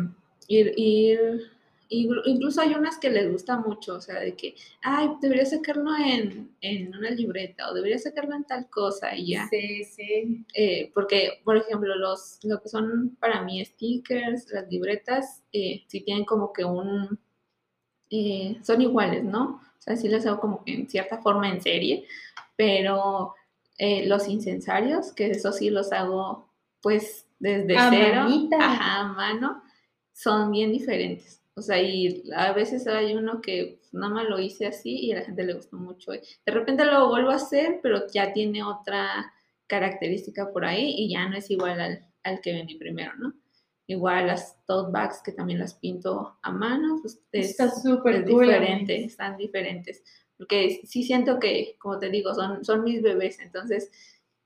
[0.48, 1.52] ir, ir
[1.90, 6.56] incluso hay unas que les gusta mucho, o sea, de que, ay, debería sacarlo en,
[6.62, 9.48] en una libreta o debería sacarlo en tal cosa y ya.
[9.50, 10.46] Sí, sí.
[10.54, 16.02] Eh, porque, por ejemplo, los, lo que son para mí stickers, las libretas, eh, sí
[16.02, 17.20] tienen como que un,
[18.10, 19.62] eh, son iguales, ¿no?
[19.78, 22.06] O sea, sí las hago como que en cierta forma en serie,
[22.56, 23.34] pero
[23.80, 26.50] los incensarios, que eso sí los hago
[26.82, 28.26] pues desde cero,
[28.60, 29.62] ajá, a mano,
[30.14, 31.42] son bien diferentes.
[31.58, 35.16] O sea, y a veces hay uno que nada más lo hice así y a
[35.16, 36.12] la gente le gustó mucho.
[36.12, 39.34] De repente lo vuelvo a hacer, pero ya tiene otra
[39.66, 43.34] característica por ahí y ya no es igual al, que vendí primero, ¿no?
[43.88, 49.36] Igual las tote bags que también las pinto a mano, pues está súper diferente, están
[49.36, 50.04] diferentes.
[50.38, 53.90] Porque sí siento que, como te digo, son, son mis bebés, entonces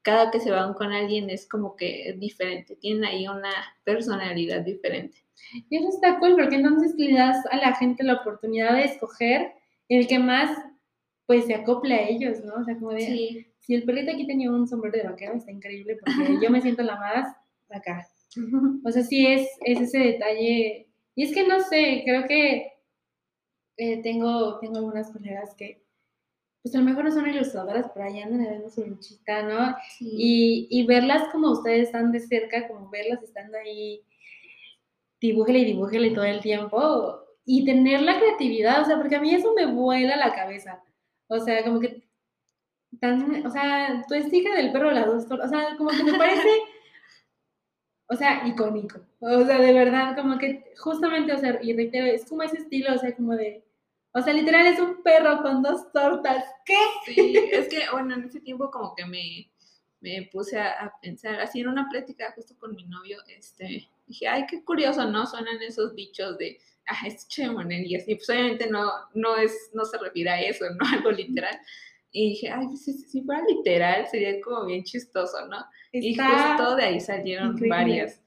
[0.02, 3.52] cada que se van con alguien es como que es diferente, tienen ahí una
[3.84, 5.26] personalidad diferente.
[5.70, 9.52] Y eso está cool, porque entonces le das a la gente la oportunidad de escoger
[9.90, 10.58] el que más
[11.26, 12.56] pues se acople a ellos, ¿no?
[12.56, 15.98] O sea, como de, si el perrito aquí tenía un sombrero de vaquero, está increíble
[15.98, 17.36] porque yo me siento la más
[17.70, 18.06] acá.
[18.86, 20.88] O sea, sí es, es ese detalle.
[21.16, 22.72] Y es que no sé, creo que
[23.78, 25.84] eh, tengo, tengo algunas colegas que,
[26.62, 29.76] pues a lo mejor no son ilustradoras, pero ahí andan viendo su luchita, ¿no?
[30.00, 34.02] Y, y verlas como ustedes están de cerca, como verlas estando ahí
[35.22, 39.34] dibújele y dibújele todo el tiempo y tener la creatividad, o sea, porque a mí
[39.34, 40.84] eso me vuela la cabeza.
[41.28, 42.04] O sea, como que
[43.00, 46.50] tan, o sea, tu estica del perro las dos, o sea, como que me parece,
[48.10, 49.00] o sea, icónico.
[49.20, 52.94] O sea, de verdad, como que justamente, o sea, y reitero, es como ese estilo,
[52.94, 53.64] o sea, como de,
[54.14, 56.44] o sea, literal es un perro con dos tortas.
[56.66, 56.76] ¿Qué?
[57.06, 59.51] Sí, es que, bueno, en ese tiempo como que me,
[60.02, 64.46] me puse a, pensar, así en una plática justo con mi novio, este, dije, ay,
[64.50, 65.26] qué curioso, ¿no?
[65.26, 69.86] Suenan esos dichos de, ah, es chévere, y así, pues obviamente no, no, es, no
[69.86, 70.80] se refiere a eso, ¿no?
[70.94, 71.58] Algo literal.
[72.12, 75.58] Y dije, ay, pues, si, fuera literal sería como bien chistoso, ¿no?
[75.94, 78.22] y justo de ahí salieron varias.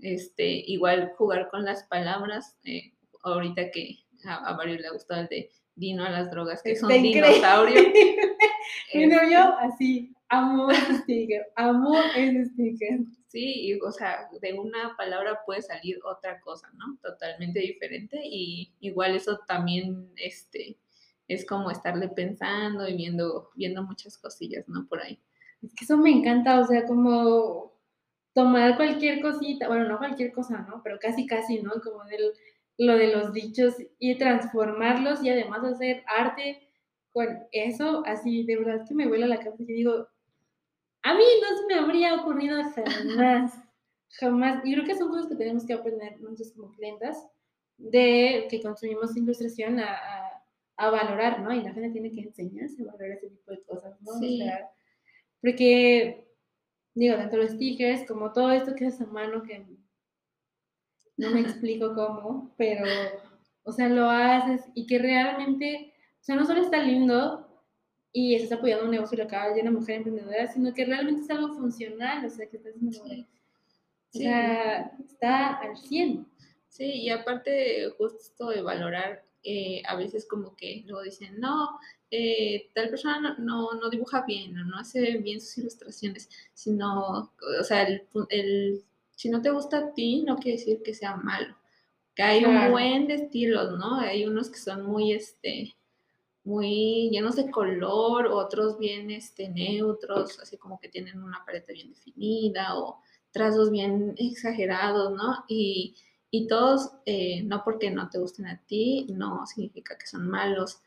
[0.00, 5.22] Este, igual jugar con las palabras, eh, ahorita que a, a, varios le ha gustado
[5.22, 7.86] el de Dino a las drogas, que son dinosaurios.
[8.94, 13.00] Mi novio, así, amo ese sticker, amo ese sticker.
[13.28, 16.98] Sí, y, o sea, de una palabra puede salir otra cosa, ¿no?
[17.02, 20.78] Totalmente diferente y igual eso también, este,
[21.28, 24.86] es como estarle pensando y viendo, viendo muchas cosillas, ¿no?
[24.88, 25.20] Por ahí.
[25.62, 27.74] Es que eso me encanta, o sea, como
[28.32, 30.80] tomar cualquier cosita, bueno, no cualquier cosa, ¿no?
[30.82, 31.72] Pero casi, casi, ¿no?
[31.82, 32.32] Como del,
[32.78, 36.68] lo de los dichos y transformarlos y además hacer arte
[37.12, 40.08] con eso, así, de verdad que me vuela la cabeza y digo,
[41.02, 43.52] a mí no se me habría ocurrido jamás,
[44.20, 44.64] jamás.
[44.64, 47.26] Y creo que son cosas que tenemos que aprender nosotros como clientas,
[47.76, 49.98] de que consumimos ilustración a,
[50.76, 51.52] a, valorar, ¿no?
[51.52, 54.12] Y la gente tiene que enseñarse a valorar ese tipo de cosas, ¿no?
[54.18, 54.42] Sí.
[54.42, 54.70] O sea,
[55.40, 56.28] porque,
[56.94, 59.64] digo, tanto los stickers como todo esto que es a mano, que
[61.16, 62.84] no me explico cómo, pero,
[63.62, 67.47] o sea, lo haces y que realmente, o sea, no solo está lindo,
[68.12, 71.54] y estás apoyando un negocio local de una mujer emprendedora, sino que realmente es algo
[71.54, 73.26] funcional, o sea, que estás sí.
[74.14, 76.26] O sea, está al 100.
[76.68, 81.78] Sí, y aparte justo de valorar, eh, a veces como que luego dicen, no,
[82.10, 87.64] eh, tal persona no, no, dibuja bien o no hace bien sus ilustraciones, sino, o
[87.64, 91.56] sea, el, el, si no te gusta a ti, no quiere decir que sea malo.
[92.14, 93.96] Que hay un buen de estilos, ¿no?
[94.00, 95.76] Hay unos que son muy, este,
[96.48, 101.90] muy llenos de color, otros bien este, neutros, así como que tienen una paleta bien
[101.90, 105.44] definida o trazos bien exagerados, ¿no?
[105.46, 105.94] Y,
[106.48, 110.80] todos, eh, no porque no te gusten a ti, no significa que son malos.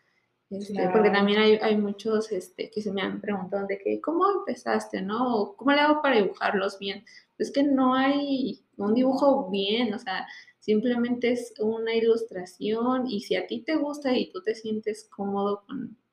[0.51, 5.01] Este, porque también hay, muchos este, que se me han preguntado de que, ¿cómo empezaste,
[5.01, 5.53] no?
[5.55, 7.05] ¿Cómo le hago para dibujarlos bien?
[7.37, 10.27] Es que no hay un dibujo bien, o sea,
[10.61, 15.65] Simplemente es una ilustración y si a ti te gusta y tú te sientes cómodo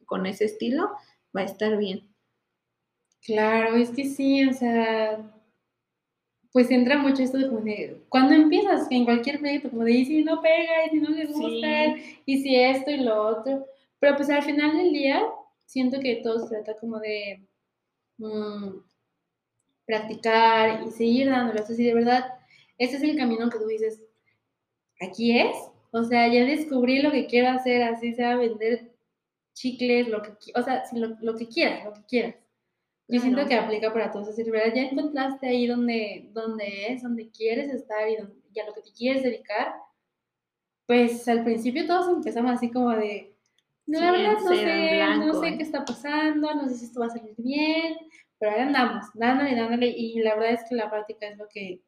[0.06, 0.90] con, ese estilo,
[1.36, 2.08] va a estar bien.
[3.20, 5.38] Claro, es que sí, o sea,
[6.50, 10.06] pues entra mucho esto de como de, cuando empiezas en cualquier proyecto, como de, y
[10.06, 13.66] si no pega, y si no le gusta, y si esto y lo otro,
[14.00, 15.22] pero pues al final del día,
[15.64, 17.46] siento que todo se trata como de
[18.18, 18.78] mm,
[19.86, 22.24] practicar y seguir dándolo, o sea, si de verdad,
[22.78, 24.00] ese es el camino que tú dices,
[25.00, 25.56] aquí es.
[25.90, 28.92] O sea, ya descubrí lo que quiero hacer, así sea vender
[29.54, 32.34] chicles, lo que, o sea, lo, que quieras, lo que quieras.
[33.08, 34.28] Yo siento que aplica para todos.
[34.28, 34.74] Es decir, ¿verdad?
[34.74, 38.92] Ya encontraste ahí donde, donde es, donde quieres estar y, donde, a lo que te
[38.92, 39.74] quieres dedicar.
[40.86, 43.34] Pues al principio todos empezamos así como de,
[43.88, 47.06] no, la verdad no sé, no sé qué está pasando, no sé si esto va
[47.06, 47.96] a salir bien,
[48.38, 51.80] pero ahí andamos, dándole, dándole, y la verdad es que la práctica es lo que,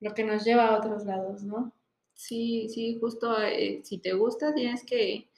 [0.00, 1.70] lo que nos lleva a otros lados, ¿no?
[2.14, 5.28] Sí, sí, justo eh, si te gusta tienes que,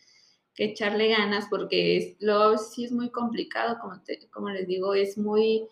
[0.56, 5.66] echarle ganas porque es, luego sí es muy complicado, como, como les digo, es muy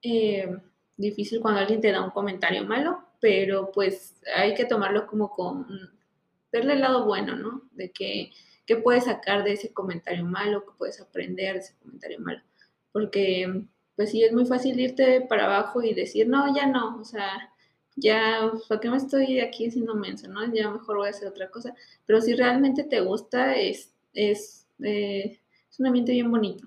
[0.00, 0.56] eh,
[0.96, 5.66] difícil cuando alguien te da un comentario malo, pero pues hay que tomarlo como con,
[6.50, 7.68] verle el lado bueno, ¿no?
[7.72, 8.30] De que,
[8.66, 12.40] qué puedes sacar de ese comentario malo, qué puedes aprender de ese comentario malo,
[12.92, 17.04] porque pues sí es muy fácil irte para abajo y decir, no, ya no, o
[17.04, 17.54] sea,
[17.96, 20.52] ya, ¿para qué me estoy aquí haciendo menso, no?
[20.52, 21.74] Ya mejor voy a hacer otra cosa.
[22.06, 25.38] Pero si realmente te gusta, es, es, eh,
[25.70, 26.66] es un ambiente bien bonito.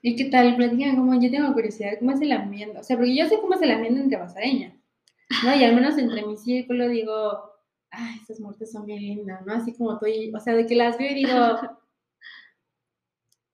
[0.00, 0.56] ¿Y qué tal?
[0.56, 2.78] Platícame, como yo tengo curiosidad, ¿cómo es el ambiente?
[2.78, 4.74] O sea, porque yo sé cómo es el ambiente entre basareñas,
[5.44, 5.54] ¿no?
[5.56, 7.53] Y al menos entre mi círculo digo,
[7.96, 9.54] ay, esas muertes son bien lindas, ¿no?
[9.54, 11.30] Así como estoy, o sea, de que las veo y digo,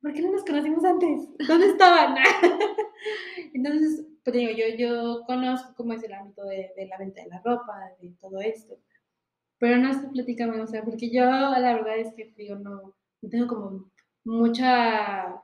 [0.03, 1.29] ¿por qué no nos conocimos antes?
[1.47, 2.17] ¿Dónde estaban?
[3.55, 7.41] Entonces, pues digo, yo, yo conozco cómo es el ámbito de, la venta de la
[7.45, 8.79] ropa, de todo esto.
[9.59, 12.95] Pero no sé, platícame, o sea, porque yo la verdad es que digo, no,
[13.31, 13.91] tengo como
[14.25, 15.43] mucha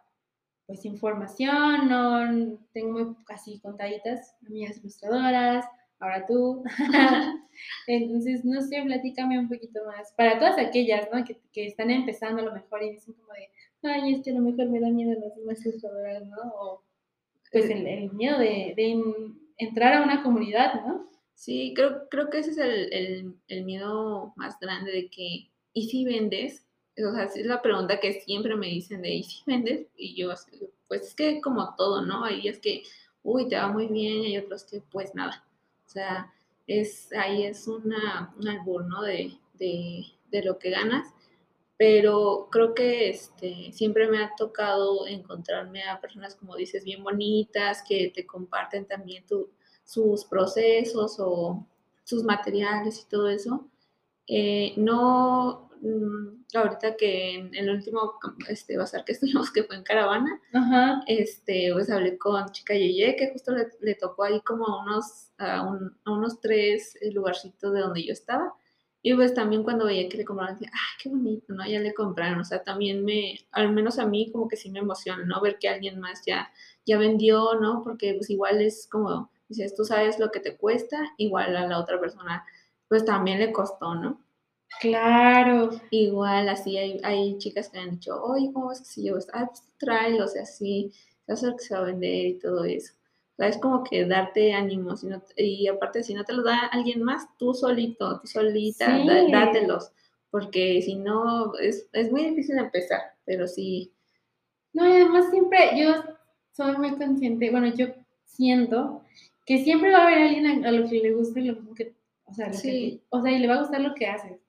[0.67, 5.67] pues información, no tengo muy casi contaditas amigas ilustradoras,
[6.01, 6.63] ahora tú.
[7.87, 10.13] Entonces, no sé, platícame un poquito más.
[10.17, 11.25] Para todas aquellas, ¿no?
[11.25, 13.49] Que, que, están empezando a lo mejor y dicen como de,
[13.83, 16.37] ay, es a lo mejor me da miedo las demás ilustradoras, ¿no?
[16.61, 16.83] O,
[17.51, 18.75] pues el, miedo de,
[19.59, 21.09] entrar a una comunidad, ¿no?
[21.35, 22.59] Sí, creo, creo que ese es
[23.49, 26.67] el, miedo más grande de que, ¿y si vendes?
[26.99, 29.87] O sea, es la pregunta que siempre me dicen de, ¿y si vendes?
[29.97, 30.33] Y yo,
[30.89, 32.25] pues es que como todo, ¿no?
[32.25, 32.83] Hay días que
[33.27, 35.45] uy, te va muy bien, y hay otros que pues nada.
[35.87, 36.33] O sea,
[36.67, 39.03] es, ahí es una, un albur, ¿no?
[39.03, 41.15] De, de lo que ganas
[41.77, 47.83] pero creo que este, siempre me ha tocado encontrarme a personas, como dices, bien bonitas,
[47.87, 49.25] que te comparten también
[49.85, 51.67] sus procesos o
[52.03, 53.69] sus materiales y todo eso.
[54.27, 58.19] Eh, no, mm, ahorita que en el último
[58.49, 60.41] este, bazar que estuvimos, que fue en Caravana,
[61.07, 65.63] este, pues hablé con Chica Yeye, que justo le, tocó ahí como a unos, a
[66.07, 68.55] unos tres lugarcitos de donde yo estaba
[69.07, 71.55] y pues también cuando veía que le compraron, decía, ¡ay, qué bonito!
[71.55, 71.65] ¿no?
[71.65, 72.41] Ya le compraron.
[72.41, 75.41] O sea, también me, al menos a mí como que sí me emociona, ¿no?
[75.41, 76.51] Ver que alguien más ya,
[76.85, 77.85] ya vendió, ¿no?
[77.85, 81.79] Porque pues igual es como, dices, tú sabes lo que te cuesta, igual a la
[81.79, 82.45] otra persona,
[82.89, 84.26] pues también le costó, ¿no?
[84.81, 85.71] Claro.
[85.91, 89.15] Igual así hay, hay chicas que han dicho, oye, ¿cómo es que si yo?
[89.33, 90.93] Ah, pues tráelo, o sea, sí,
[91.27, 92.93] ya sé que se va a vender y todo eso
[93.39, 94.95] es como que darte ánimo,
[95.37, 98.99] y aparte si no te lo da alguien más, tú solito, tú solita,
[99.31, 99.93] dátelos,
[100.31, 103.93] porque si no, es, muy difícil empezar, pero sí.
[104.73, 106.03] No, y además siempre, yo
[106.53, 107.89] soy muy consciente, bueno, yo
[108.25, 109.03] siento
[109.45, 112.49] que siempre va a haber alguien a, lo que le guste lo que, o sea,
[112.49, 114.41] o sea, y le va a gustar lo que haces.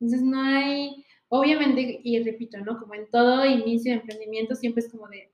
[0.00, 2.78] Entonces no hay, obviamente, y repito, ¿no?
[2.78, 5.30] Como en todo inicio de emprendimiento siempre es como de,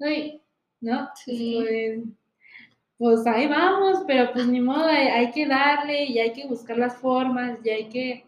[0.00, 0.42] ay,
[0.80, 1.08] ¿no?
[1.14, 2.14] Sí
[3.00, 6.98] pues ahí vamos, pero pues ni modo, hay, que darle y hay que buscar las
[6.98, 8.26] formas y hay que,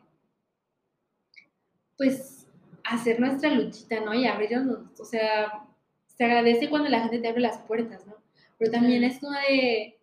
[1.98, 2.46] pues,
[2.82, 4.14] hacer nuestra luchita, ¿no?
[4.14, 5.66] Y abrirnos, o sea,
[6.06, 8.14] se agradece cuando la gente te abre las puertas, ¿no?
[8.56, 10.00] Pero también es como de,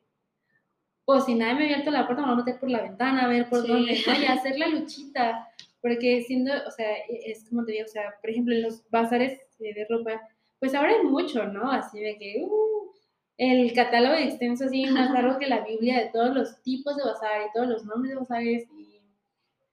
[1.04, 3.26] pues si nadie me ha abierto la puerta, me voy a meter por la ventana,
[3.26, 4.22] a ver por dónde, ¿no?
[4.22, 5.48] Y hacer la luchita,
[5.82, 8.90] porque siendo, o sea, e, es como te digo, o sea, por ejemplo, en los
[8.90, 10.22] bazares de ropa,
[10.60, 11.72] pues ahora hay mucho, ¿no?
[11.72, 12.92] Así de que, uh,
[13.38, 17.42] el catálogo extenso así más largo que la Biblia de todos los tipos de bazar
[17.42, 19.00] y todos los nombres de bazares y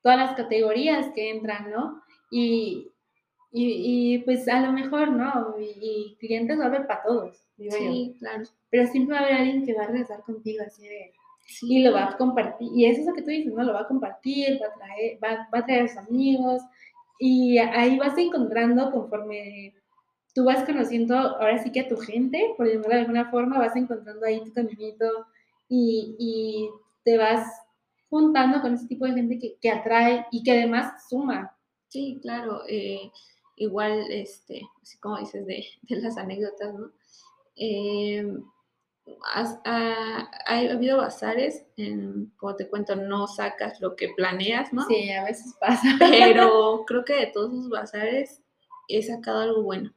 [0.03, 2.01] todas las categorías que entran, ¿no?
[2.31, 2.93] Y,
[3.51, 5.57] y, pues a lo mejor, ¿no?
[5.59, 8.45] Y, clientes va a haber para todos, digo sí, claro.
[8.71, 11.13] Pero siempre va a haber alguien que va a regresar contigo así de...
[11.63, 13.63] Y lo va a compartir, y eso es lo que tú dices, ¿no?
[13.63, 16.63] Lo va a compartir, va a traer, va, va a traer a sus amigos,
[17.19, 19.75] y ahí vas encontrando conforme
[20.37, 23.75] tú vas conociendo ahora sí que a tu gente, por ejemplo, de alguna forma, vas
[23.75, 25.07] encontrando ahí tu caminito
[25.67, 26.69] y,
[27.05, 27.49] te vas
[28.11, 31.57] juntando con ese tipo de gente que, atrae y que además suma.
[31.89, 32.63] Sí, claro.
[32.69, 33.13] Eh,
[33.57, 36.91] igual, este, así como dices de, las anécdotas, ¿no?
[37.57, 38.27] Eh,
[39.35, 44.87] ha, habido bazares, en, como te cuento, no sacas lo que planeas, ¿no?
[44.87, 45.97] Sí, a veces pasa.
[45.99, 48.43] Pero creo que de todos esos bazares
[48.89, 49.93] he sacado algo bueno.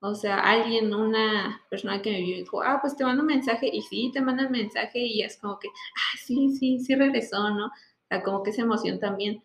[0.00, 3.70] O sea, alguien, una persona que me vio dijo, ah, pues te mando un mensaje
[3.72, 7.50] y sí, te manda el mensaje y es como que, ah, sí, sí, sí regresó,
[7.50, 7.66] ¿no?
[7.66, 9.42] O sea, como que esa emoción también.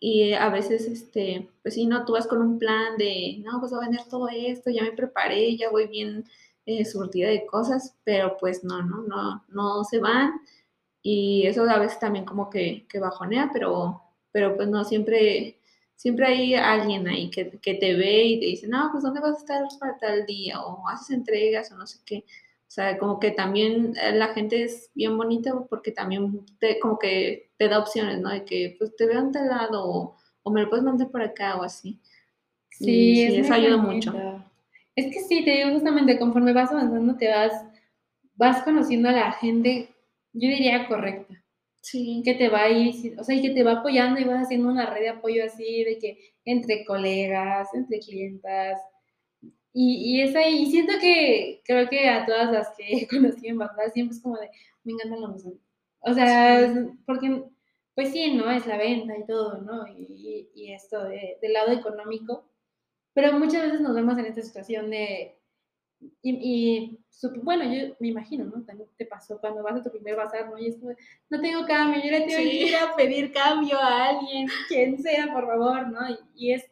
[0.00, 3.72] Y a veces, este, pues sí, no, tú vas con un plan de, no, pues
[3.72, 6.24] voy a vender todo esto, ya me preparé, ya voy bien
[6.78, 10.40] eh, surtida de cosas, pero pues no, no, no, no se van.
[11.02, 14.02] Y eso a veces también como que, que bajonea, pero,
[14.32, 15.60] pero pues no siempre
[16.00, 19.38] siempre hay alguien ahí que, te ve y te dice, no, pues ¿dónde vas a
[19.38, 20.58] estar para tal día?
[20.62, 22.24] O haces entregas o no sé qué.
[22.70, 26.98] O sea, como que también eh, la gente es bien bonita porque también te, como
[26.98, 28.30] que te da opciones, ¿no?
[28.30, 31.58] De que pues te veo en tal lado o, me lo puedes mandar por acá
[31.58, 32.00] o así.
[32.70, 34.14] Sí, eso ayuda mucho.
[34.96, 37.52] Es que sí, te digo justamente, conforme vas avanzando te vas,
[38.34, 39.88] vas conociendo a la gente,
[40.32, 41.42] yo diría correcta.
[41.82, 42.22] Sí.
[42.24, 44.68] Que te va a ir, o sea, y que te va apoyando y vas haciendo
[44.68, 48.78] una red de apoyo así, de que entre colegas, entre clientas.
[49.72, 53.50] Y, y es ahí, y siento que creo que a todas las que he conocido
[53.50, 54.50] en Bagdad siempre es como de,
[54.84, 55.56] me encanta la música.
[56.00, 56.72] O sea,
[57.06, 57.44] porque,
[57.94, 58.50] pues sí, ¿no?
[58.50, 59.86] Es la venta y todo, ¿no?
[59.88, 62.49] Y, y esto de, del lado económico.
[63.14, 65.40] Pero muchas veces nos vemos en esta situación de,
[66.22, 66.98] y,
[67.42, 68.64] bueno, yo me imagino, ¿no?
[68.64, 70.58] También te pasó cuando vas a tu primer bazar, ¿no?
[70.58, 70.92] Y es como,
[71.28, 75.32] no tengo cambio, yo le tengo que ir a pedir cambio a alguien, quien sea,
[75.32, 76.00] por favor, ¿no?
[76.34, 76.64] Y, es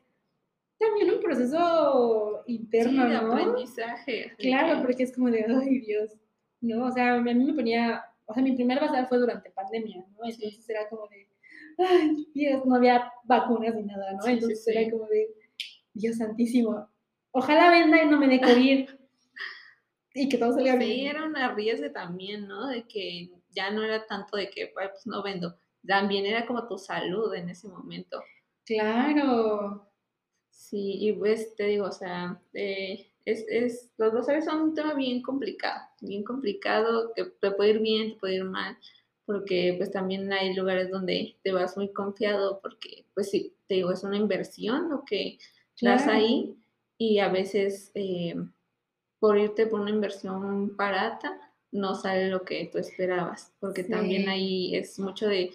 [0.78, 4.32] también un proceso interno, sí, de aprendizaje.
[4.39, 6.12] Claro, porque es como de, ay, Dios,
[6.61, 6.86] ¿no?
[6.86, 10.24] O sea, a mí me ponía, o sea, mi primer bazar fue durante pandemia, ¿no?
[10.24, 11.28] Entonces era como de,
[11.78, 14.26] ay, Dios, no había vacunas ni nada, ¿no?
[14.26, 15.28] Entonces era como de,
[15.99, 16.88] Dios santísimo,
[17.32, 18.88] ojalá venda y no me dé COVID
[20.14, 20.90] y que todo salga bien.
[20.90, 22.68] Sí, era un arriesgue también, ¿no?
[22.68, 26.78] De que ya no era tanto de que, pues no vendo, también era como tu
[26.78, 28.22] salud en ese momento.
[28.64, 29.88] Claro.
[30.51, 34.94] Sí, y pues te digo, o sea, eh, es, es, los bazares son un tema
[34.94, 38.76] bien complicado, bien complicado, que te puede ir bien, te puede ir mal,
[39.24, 43.92] porque pues también hay lugares donde te vas muy confiado, porque pues sí, te digo,
[43.92, 45.38] es una inversión lo que
[45.81, 46.57] das ahí,
[46.97, 48.35] y a veces eh,
[49.18, 51.39] por irte por una inversión barata,
[51.70, 55.53] no sale lo que tú esperabas, porque también ahí es mucho de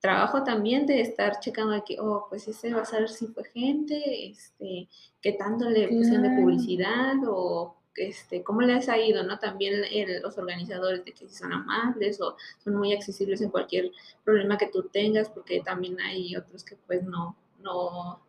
[0.00, 4.28] trabajo también de estar checando que, oh, pues ese va a ser si fue gente,
[4.28, 4.88] este,
[5.20, 9.38] qué tanto le pusieron de publicidad o este, cómo les ha ido, ¿no?
[9.38, 9.82] También
[10.22, 13.90] los organizadores de que si son amables o son muy accesibles en cualquier
[14.22, 18.20] problema que tú tengas, porque también hay otros que pues no, no,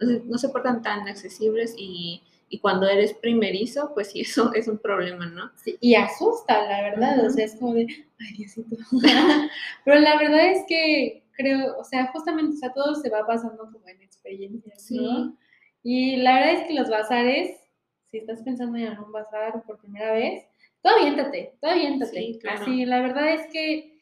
[0.00, 4.78] no se portan tan accesibles y y cuando eres primerizo, pues sí, eso es un
[4.78, 5.50] problema, ¿no?
[5.56, 7.86] Sí, y asusta, la verdad, o sea, es como de,
[8.20, 8.76] ay, Diosito.
[9.84, 13.70] Pero la verdad es que creo, o sea, justamente, o sea, todo se va pasando
[13.70, 15.36] como en experiencias, ¿no?
[15.82, 17.56] Y la verdad es que los bazares,
[18.10, 20.44] si estás pensando en un bazar por primera vez,
[20.82, 22.12] todo aviéntate, todo aviéntate.
[22.12, 23.95] Sí, Así, la verdad es que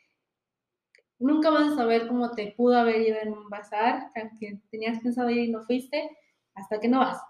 [1.19, 5.31] nunca vas a saber cómo te pudo haber ido en un bazar, aunque tenías pensado
[5.31, 6.11] ir y no fuiste,
[6.55, 7.21] hasta que no vas.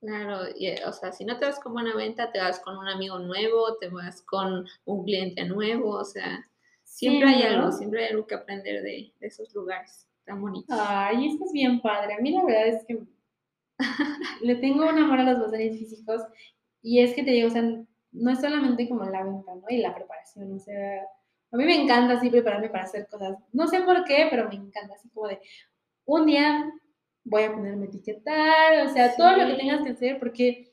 [0.00, 2.88] Claro, eh, o sea, si no te vas con buena venta, te vas con un
[2.88, 6.48] amigo nuevo, te vas con un cliente nuevo, o sea,
[6.84, 10.74] siempre hay algo, siempre hay algo que aprender de, esos lugares tan bonitos.
[10.80, 12.14] Ay, esto es bien padre.
[12.14, 12.98] A mí la verdad es que
[14.42, 16.22] le tengo un amor a los bazares físicos
[16.82, 19.64] y es que te digo, o sea, no es solamente como la venta, ¿no?
[19.68, 21.06] Y la preparación, o sea,
[21.52, 23.38] a mí me encanta así prepararme para hacer cosas.
[23.52, 25.40] No sé por qué, pero me encanta así como de
[26.04, 26.72] un día
[27.24, 30.72] voy a ponerme a etiquetar, o sea, todo lo que tengas que hacer, porque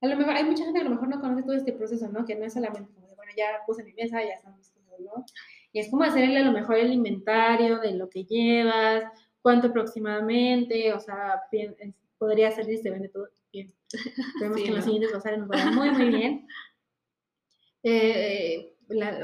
[0.00, 2.08] a lo mejor hay mucha gente que a lo mejor no conoce todo este proceso,
[2.08, 2.24] ¿no?
[2.24, 5.00] Que no es solamente como de, bueno, ya puse mi mesa, ya están mis cosas,
[5.00, 5.24] ¿no?
[5.72, 9.04] Y es como hacerle a lo mejor el inventario de lo que llevas,
[9.42, 11.42] cuánto aproximadamente, o sea,
[12.18, 13.72] podría salir y se vende todo bien.
[13.92, 16.46] Esperemos que en los siguientes nos vaya muy, muy bien.
[17.84, 18.74] Eh,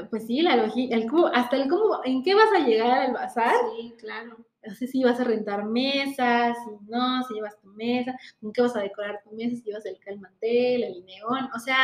[0.09, 3.55] pues sí, la logística, hasta el cómo, ¿en qué vas a llegar al bazar?
[3.77, 8.17] Sí, claro no sé si vas a rentar mesas, si no, si llevas tu mesa,
[8.41, 11.77] con qué vas a decorar tu mesa, si llevas el calmantel, el neón, o sea,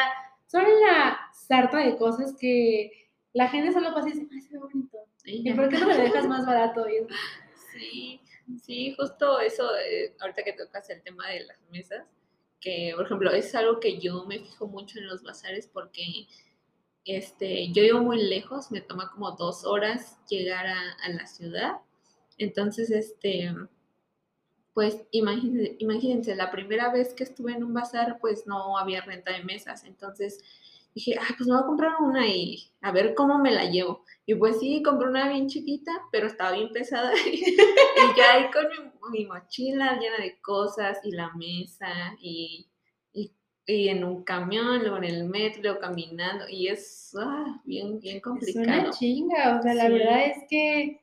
[0.48, 4.60] son la sarta de cosas que la gente solo pasa y dice, ay, se ve
[4.60, 4.98] bonito.
[5.24, 6.86] ¿Y por qué no lo dejas más barato?
[7.72, 8.20] Sí,
[8.62, 12.06] sí, justo eso, eh, ahorita que tocas el tema de las mesas,
[12.60, 16.28] que por ejemplo es algo que yo me fijo mucho en los bazares porque
[17.06, 21.82] este, yo vivo muy lejos, me toma como dos horas llegar a la ciudad
[22.42, 23.54] entonces, este,
[24.74, 29.32] pues imagínense, imagínense, la primera vez que estuve en un bazar, pues no había renta
[29.32, 29.84] de mesas.
[29.84, 30.44] Entonces
[30.96, 34.06] dije, ah, pues me voy a comprar una y a ver cómo me la llevo.
[34.26, 37.14] Y pues sí, compré una bien chiquita, pero estaba bien pesada.
[37.28, 42.68] y ya ahí con mi, mochila llena de cosas y la mesa y,
[43.68, 46.46] en un camión, luego en el metro, caminando.
[46.50, 48.64] Y es ah, bien, bien complicado.
[48.64, 51.02] Es una chinga, o sea, la verdad es que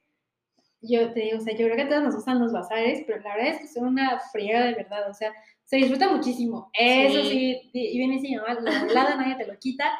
[0.80, 3.20] yo te digo, o sea, yo creo que a todos nos gustan los bazares, pero
[3.22, 5.32] la verdad es que son una friega de verdad, o sea,
[5.64, 6.70] se disfruta muchísimo.
[6.72, 9.90] Eso sí, y viene sin llamar, la lado nadie te lo quita,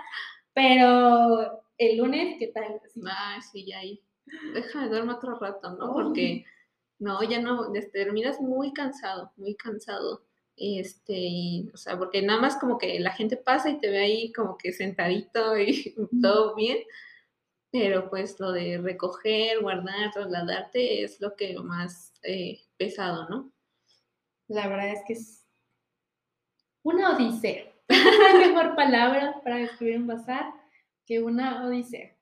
[0.55, 2.81] pero el lunes, ¿qué tal?
[3.07, 4.01] Ah, sí, ya ahí.
[4.55, 5.93] Déjame dormir otro rato, ¿no?
[5.93, 6.45] Porque,
[6.99, 10.23] no, ya no, terminas muy cansado, muy cansado.
[10.59, 13.99] Este, y, o sea, porque nada más como que la gente pasa y te ve
[13.99, 16.79] ahí como que sentadito y todo bien,
[17.71, 23.53] pero pues lo de recoger, guardar, trasladarte es lo que más eh, pesado, ¿no?
[24.49, 25.45] La verdad es que es
[26.83, 27.73] una odisea.
[27.89, 30.53] No hay mejor palabra para describir un bazar
[31.07, 32.15] que una odisea.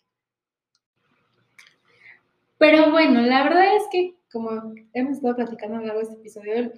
[2.58, 6.20] Pero bueno, la verdad es que como hemos estado platicando a lo largo de este
[6.20, 6.72] episodio,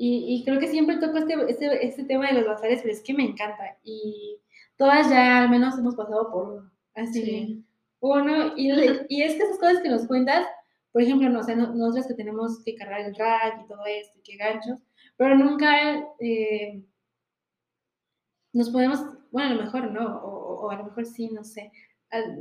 [0.00, 3.14] y, creo que siempre toco este, este, este, tema de los bazares, pero es que
[3.14, 3.76] me encanta.
[3.82, 4.38] Y
[4.76, 6.70] todas ya al menos hemos pasado por uno.
[6.94, 7.64] Así
[8.00, 8.70] uno, y,
[9.08, 10.46] y es que esas cosas que nos cuentas,
[10.92, 14.18] por ejemplo, no, o sea, nosotros que tenemos que cargar el rack y todo esto,
[14.18, 14.78] y que ganchos,
[15.16, 16.80] pero nunca eh,
[18.52, 19.00] nos podemos,
[19.32, 21.72] bueno, a lo mejor no, o, a lo mejor sí, no sé,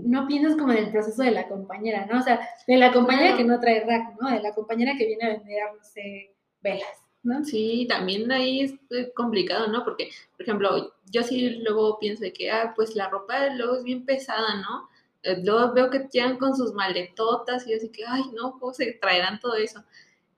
[0.04, 2.20] no piensas como en el proceso de la compañera, ¿no?
[2.20, 4.30] O sea, de la compañera que no trae rack, ¿no?
[4.30, 7.44] De la compañera que viene a vender, no sé, velas, ¿no?
[7.44, 9.84] Sí, también ahí es eh, complicado, ¿no?
[9.84, 13.84] Porque, por ejemplo, yo sí luego pienso de que, ah, pues la ropa luego es
[13.84, 14.90] bien pesada, ¿no?
[15.24, 18.94] Eh, luego veo que llegan con sus maletotas y así que, ay, no, ¿cómo se
[18.94, 19.84] traerán todo eso?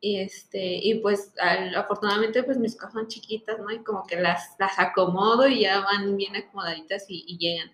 [0.02, 1.34] Y, este, y pues
[1.76, 3.70] afortunadamente pues mis cosas son chiquitas, ¿no?
[3.72, 7.70] Y como que las, las acomodo y ya van bien acomodaditas y, llegan.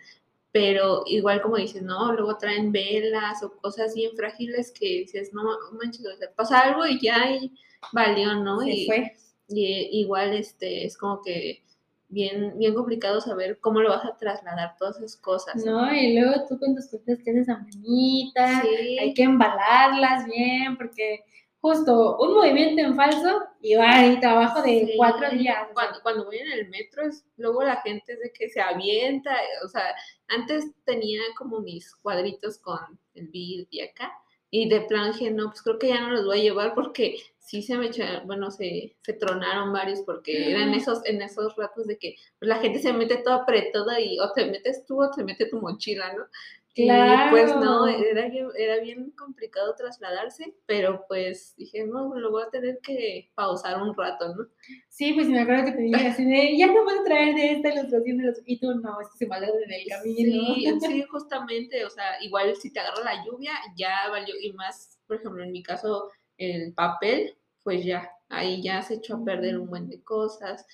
[0.55, 5.43] Pero igual como dices, no, luego traen velas o cosas bien frágiles que dices, no
[5.73, 7.51] manches, pasa algo y ya y
[7.91, 8.61] valió, ¿no?
[8.61, 9.17] Se y, fue.
[9.49, 11.61] Y igual este, es como que
[12.07, 15.65] bien, bien complicado saber cómo lo vas a trasladar todas esas cosas.
[15.65, 18.61] No, y luego tú con tus cosas que haces a manita,
[19.01, 21.25] hay que embalarlas bien, porque
[21.66, 25.68] justo un movimiento en falso y va y trabajo de cuatro días.
[25.74, 29.36] Cuando, cuando, voy en el metro, es, luego la gente es de que se avienta,
[29.63, 29.95] o sea,
[30.28, 34.13] antes tenía como mis cuadritos con el beat y acá,
[34.51, 37.18] y de plan dije, no, pues creo que ya no los voy a llevar porque
[37.39, 41.88] sí se me echaron, bueno, se, se tronaron varios porque eran esos, en esos ratos
[41.88, 45.09] de que pues, la gente se mete toda apretada y o te metes tú o
[45.09, 46.26] te mete tu mochila, ¿no?
[46.76, 47.28] Claro.
[47.28, 52.49] Y pues no, era, era bien complicado trasladarse, pero pues dije, no, lo voy a
[52.49, 54.45] tener que pausar un rato, ¿no?
[54.89, 57.69] Sí, pues me acuerdo que te dije así de, ya no puedo traer de esta
[57.69, 58.41] ilustración de los...
[58.45, 60.55] Y tú, no, es que se vale en el camino.
[60.55, 64.99] Sí, sí, justamente, o sea, igual si te agarra la lluvia, ya valió, y más,
[65.07, 69.57] por ejemplo, en mi caso, el papel, pues ya, ahí ya se echó a perder
[69.57, 70.65] un buen de cosas.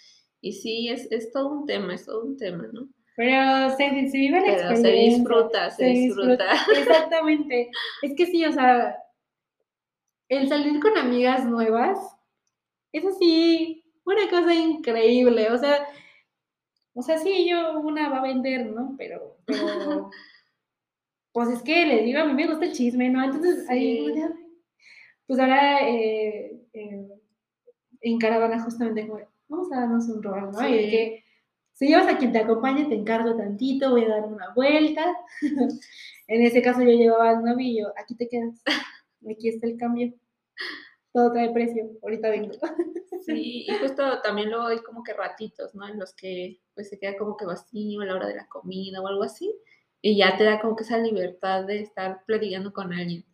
[0.41, 2.89] Y sí, es, es todo un tema, es todo un tema, ¿no?
[3.16, 6.45] Pero se, se vive la Pero Se disfruta, se, disfruta.
[6.78, 7.70] Exactamente.
[8.01, 8.97] Es que sí, o sea,
[10.30, 11.99] el salir con amigas nuevas
[12.93, 15.51] es así, una cosa increíble.
[15.51, 15.86] O sea,
[16.93, 18.95] o sea, sí, yo una va a vender, ¿no?
[18.97, 20.09] Pero, pero
[21.32, 23.24] pues es que les digo, a mí me gusta el chisme, ¿no?
[23.24, 24.14] Entonces, ahí,
[25.28, 27.07] pues ahora eh, eh,
[28.01, 29.09] en caravana justamente
[29.47, 30.68] vamos a darnos un rol, ¿no?
[30.68, 31.26] Y que
[31.82, 35.03] si llevas a quien te acompañe, te encargo tantito, voy a dar una vuelta.
[36.27, 38.61] en ese caso yo llevaba al novio, aquí te quedas,
[39.27, 40.13] aquí está el cambio.
[41.11, 42.53] Todo trae precio, ahorita vengo.
[43.25, 45.88] sí, y justo también luego hay como que ratitos, ¿no?
[45.88, 49.01] En los que pues se queda como que vacío a la hora de la comida
[49.01, 49.51] o algo así.
[50.03, 53.25] Y ya te da como que esa libertad de estar platicando con alguien.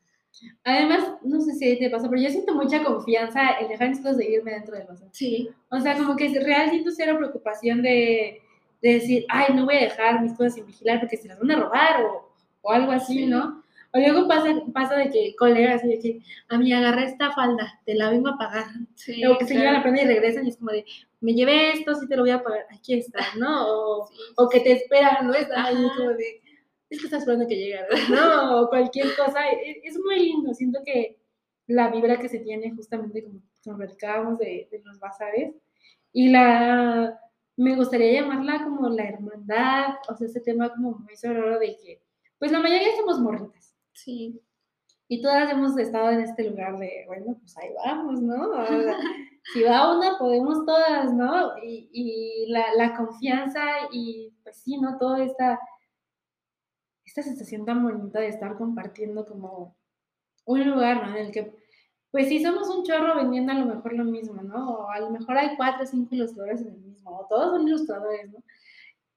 [0.63, 4.17] Además, no sé si te pasa, pero yo siento mucha confianza en dejar mis cosas
[4.17, 5.07] de irme dentro del vaso.
[5.11, 5.49] Sí.
[5.69, 8.41] O sea, como que real siento cero preocupación de,
[8.81, 11.51] de, decir, ay, no voy a dejar mis cosas sin vigilar porque se las van
[11.51, 12.31] a robar o,
[12.61, 13.63] o algo así, ¿no?
[13.93, 16.19] O luego pasa, pasa de que colegas, de que,
[16.49, 18.65] a mí agarré esta falda, te la vengo a pagar.
[18.95, 20.85] Sí, o que se llevan la prenda y regresan y es como de,
[21.21, 23.67] me llevé esto, sí te lo voy a pagar, aquí está, ¿no?
[23.67, 25.33] O, o que te esperan, ¿no?
[25.33, 26.41] Ahí como de
[26.89, 27.79] es que estás esperando que llegue,
[28.11, 28.61] ¿no?
[28.61, 29.49] O cualquier cosa.
[29.49, 30.53] E, es, muy lindo.
[30.53, 31.17] Siento que
[31.67, 35.53] la vibra que se tiene justamente como, como platicábamos de, de, los bazares
[36.13, 37.19] y la,
[37.57, 42.01] me gustaría llamarla como la hermandad, o sea, ese tema como muy sonoro de que,
[42.39, 43.75] pues la mayoría somos morritas.
[43.93, 44.41] Sí.
[45.09, 48.51] Y todas hemos estado en este lugar de, bueno, pues ahí vamos, ¿no?
[49.53, 51.57] si va una, podemos todas, ¿no?
[51.63, 54.97] Y, y la, la, confianza y, pues sí, ¿no?
[54.97, 55.59] Toda esta
[57.17, 59.75] esta sensación tan bonita de estar compartiendo como
[60.45, 61.17] un lugar, ¿no?
[61.17, 61.51] En el que,
[62.11, 64.69] pues sí somos un chorro vendiendo a lo mejor lo mismo, ¿no?
[64.71, 67.67] O a lo mejor hay cuatro o cinco ilustradores en el mismo, o todos son
[67.67, 68.43] ilustradores, ¿no?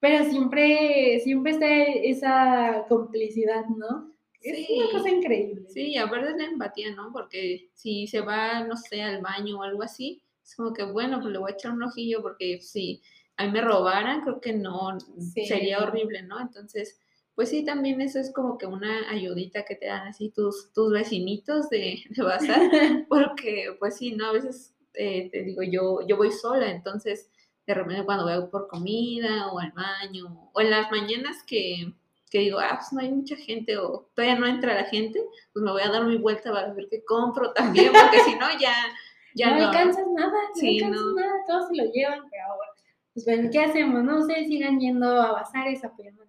[0.00, 4.10] Pero siempre, siempre está esa complicidad, ¿no?
[4.40, 5.66] Es una cosa increíble.
[5.68, 7.12] Sí, a ver la empatía, ¿no?
[7.12, 11.20] Porque si se va, no sé, al baño o algo así, es como que, bueno,
[11.20, 13.02] pues le voy a echar un ojillo porque si
[13.36, 16.40] a mí me robaran, creo que no, sería horrible, ¿no?
[16.40, 16.98] Entonces,
[17.40, 20.92] pues sí, también eso es como que una ayudita que te dan así tus, tus
[20.92, 22.60] vecinitos de, de bazar,
[23.08, 24.26] porque pues sí, ¿no?
[24.26, 27.30] A veces eh, te digo, yo, yo voy sola, entonces
[27.66, 31.94] de repente cuando voy por comida o al baño, o en las mañanas que,
[32.30, 35.24] que digo, ah, pues no hay mucha gente o todavía no entra la gente,
[35.54, 38.48] pues me voy a dar mi vuelta para ver qué compro también, porque si no
[38.60, 38.74] ya...
[39.32, 42.72] Ya no, alcanzas nada, no alcanzas nada, todos se lo llevan, pero bueno,
[43.14, 44.02] pues bueno, ¿qué hacemos?
[44.02, 46.24] No ustedes sigan yendo a bazares apoyando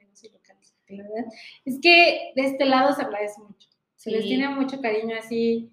[0.97, 1.25] verdad
[1.65, 3.69] es que de este lado se agradece mucho.
[3.95, 5.71] Se les tiene mucho cariño así.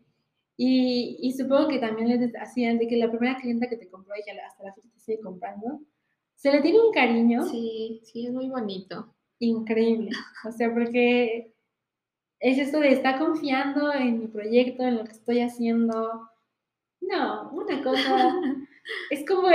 [0.56, 4.14] Y, y, supongo que también les hacían de que la primera clienta que te compró
[4.16, 5.80] y hasta la fecha te sigue comprando,
[6.34, 7.44] se le tiene un cariño.
[7.44, 9.14] Sí, sí, es muy bonito.
[9.38, 10.10] Increíble.
[10.46, 11.52] O sea, porque
[12.40, 16.28] es esto de estar confiando en mi proyecto, en lo que estoy haciendo.
[17.00, 18.34] No, una cosa.
[19.10, 19.48] es como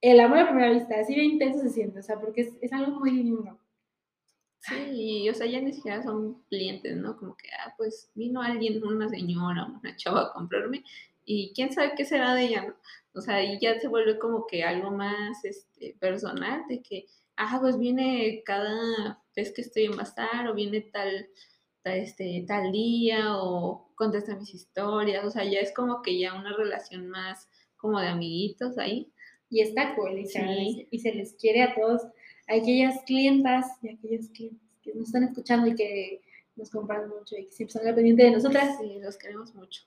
[0.00, 2.72] el amor a primera vista, así de intenso se siente, o sea, porque es, es
[2.72, 3.58] algo muy lindo.
[4.66, 7.16] Sí, o sea, ya ni siquiera son clientes, ¿no?
[7.18, 10.82] Como que, ah, pues vino alguien, una señora, una chava a comprarme
[11.24, 12.74] y quién sabe qué será de ella, ¿no?
[13.14, 17.06] O sea, y ya se vuelve como que algo más este, personal, de que,
[17.36, 21.28] ah, pues viene cada vez que estoy en Bazar o viene tal,
[21.82, 26.34] tal, este, tal día o contesta mis historias, o sea, ya es como que ya
[26.34, 29.10] una relación más como de amiguitos ahí.
[29.50, 32.02] Y está cool, y, y se les quiere a todos
[32.48, 36.20] a aquellas clientas y aquellos clientes que nos están escuchando y que
[36.56, 38.78] nos compran mucho y que siempre están pendiente de nosotras.
[38.78, 39.82] Sí, los queremos mucho.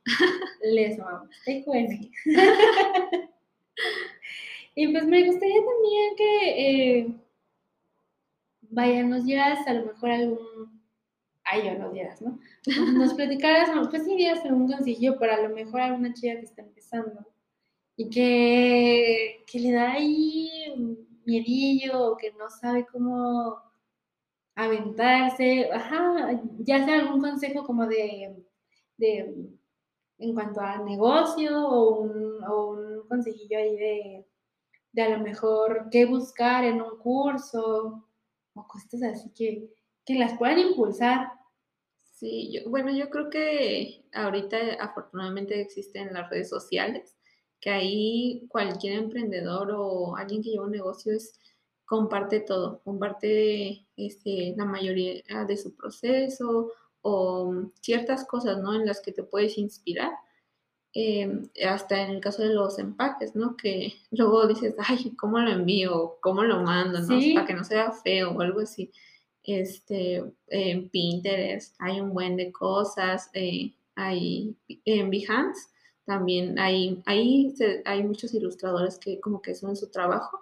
[0.61, 1.29] Les amamos.
[4.79, 7.07] Y pues me gustaría también que, eh,
[8.61, 10.83] vaya, nos dieras a lo mejor algún,
[11.43, 12.39] ay, yo nos dieras, ¿no?
[12.93, 16.61] Nos platicaras, pues sí, dieras algún consejo para a lo mejor alguna chica que está
[16.61, 17.25] empezando
[17.95, 23.61] y que, que le da ahí miedillo o que no sabe cómo
[24.55, 28.43] aventarse, ajá, ya sea algún consejo como de,
[28.97, 29.49] de
[30.19, 34.27] en cuanto a negocio o un, o un consejillo ahí de,
[34.93, 38.07] de a lo mejor qué buscar en un curso
[38.55, 39.69] o cosas así que,
[40.05, 41.31] que las puedan impulsar.
[42.03, 47.16] Sí, yo, bueno, yo creo que ahorita afortunadamente existen las redes sociales,
[47.59, 51.39] que ahí cualquier emprendedor o alguien que lleva un negocio es
[51.85, 58.73] comparte todo, comparte este, la mayoría de su proceso o ciertas cosas, ¿no?
[58.75, 60.11] En las que te puedes inspirar.
[60.93, 63.55] Em, hasta en el caso de los empaques, ¿no?
[63.55, 66.17] Que luego dices, ay, ¿cómo lo envío?
[66.21, 66.99] ¿Cómo lo mando?
[66.99, 67.19] ¿no?
[67.35, 68.91] Para que no sea feo o algo así.
[69.43, 75.69] Este, en Pinterest hay un buen de cosas, eh, hay en Behance
[76.07, 77.53] también hay, ahí
[77.83, 80.39] hay muchos ilustradores que como que son su trabajo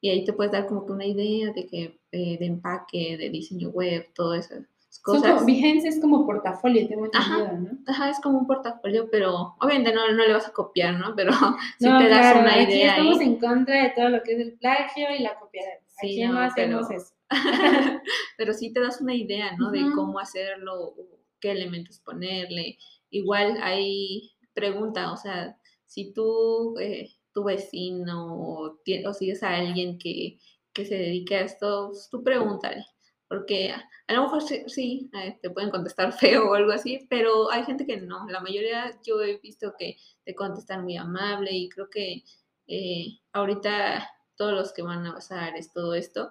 [0.00, 3.28] y ahí te puedes dar como que una idea de que eh, de empaque, de
[3.28, 4.54] diseño web, todo eso.
[5.02, 5.44] Cosas.
[5.44, 7.78] Behance es como portafolio, tengo entendido, ¿no?
[7.86, 11.14] Ajá, es como un portafolio, pero obviamente no, no le vas a copiar, ¿no?
[11.16, 11.32] Pero
[11.78, 12.90] si te das una aquí idea.
[12.92, 15.62] Estamos en contra de todo lo que es el plagio y la copia.
[16.00, 17.12] Aquí no, hacemos eso.
[18.38, 19.70] pero sí te das una idea, ¿no?
[19.72, 20.94] De cómo hacerlo,
[21.40, 22.78] qué elementos ponerle.
[23.10, 25.56] Igual hay pregunta, o sea,
[25.86, 30.38] si tú, eh, tu vecino o, o, sigues a alguien que,
[30.72, 32.84] que se dedique a esto, pues, tú pregúntale,
[33.28, 37.62] porque a lo mejor sí, eh, te pueden contestar feo o algo así, pero hay
[37.64, 41.88] gente que no, la mayoría yo he visto que te contestan muy amable y creo
[41.88, 42.24] que
[42.66, 46.30] eh, ahorita todos los que van a pasar es todo esto,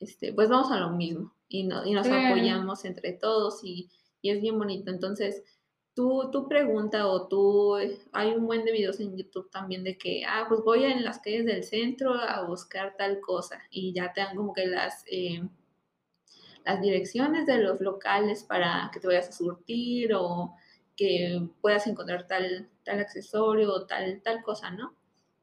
[0.00, 3.90] este, pues vamos a lo mismo y, no, y nos apoyamos entre todos y,
[4.22, 5.42] y es bien bonito, entonces
[5.96, 9.96] tú, tú pregunta o tú, eh, hay un buen de videos en YouTube también de
[9.96, 14.12] que, ah, pues voy en las calles del centro a buscar tal cosa y ya
[14.12, 15.42] te dan como que las, eh,
[16.66, 20.54] las direcciones de los locales para que te vayas a surtir o
[20.96, 24.94] que puedas encontrar tal, tal accesorio o tal, tal cosa, ¿no?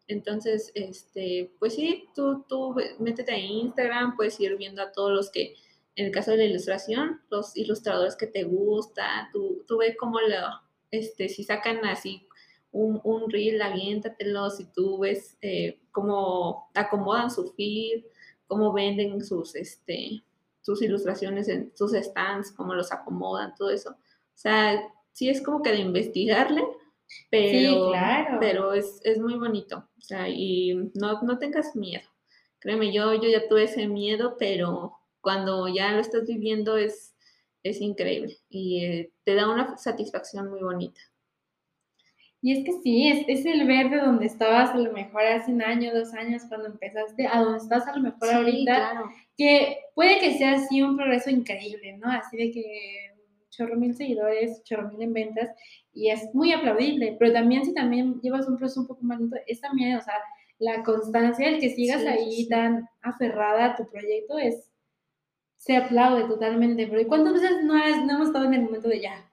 [0.07, 5.31] Entonces, este, pues sí, tú, tú métete a Instagram, puedes ir viendo a todos los
[5.31, 5.55] que
[5.95, 10.19] en el caso de la ilustración, los ilustradores que te gusta, tú, tú ves cómo
[10.19, 10.37] lo,
[10.91, 12.27] este, si sacan así
[12.71, 18.03] un, un reel, aviéntatelo, si tú ves eh, cómo acomodan su feed,
[18.47, 20.23] cómo venden sus, este,
[20.61, 23.91] sus ilustraciones en sus stands, cómo los acomodan, todo eso.
[23.91, 24.81] O sea,
[25.11, 26.63] sí es como que de investigarle,
[27.29, 27.91] pero,
[28.39, 29.87] pero es, es, muy bonito.
[29.99, 32.09] O sea, y no, no tengas miedo.
[32.59, 37.15] Créeme, yo, yo ya tuve ese miedo, pero cuando ya lo estás viviendo es,
[37.63, 40.99] es increíble y eh, te da una satisfacción muy bonita.
[42.41, 45.49] Y es que sí, es, es, el ver de donde estabas a lo mejor hace
[45.49, 49.01] un año, dos años, cuando empezaste, a donde estás a lo mejor ahorita,
[49.37, 52.11] que puede que sea así un progreso increíble, ¿no?
[52.11, 52.63] Así de que
[53.49, 55.49] chorro mil seguidores, chorro mil en ventas,
[55.93, 59.37] y es muy aplaudible, pero también si también llevas un proceso un poco más lento,
[59.47, 60.15] es también, o sea,
[60.59, 64.69] la constancia, el que sigas ahí tan aferrada a tu proyecto es,
[65.63, 66.87] se aplaude totalmente.
[66.87, 69.31] Pero cuántas veces no, no hemos estado en el momento de ya?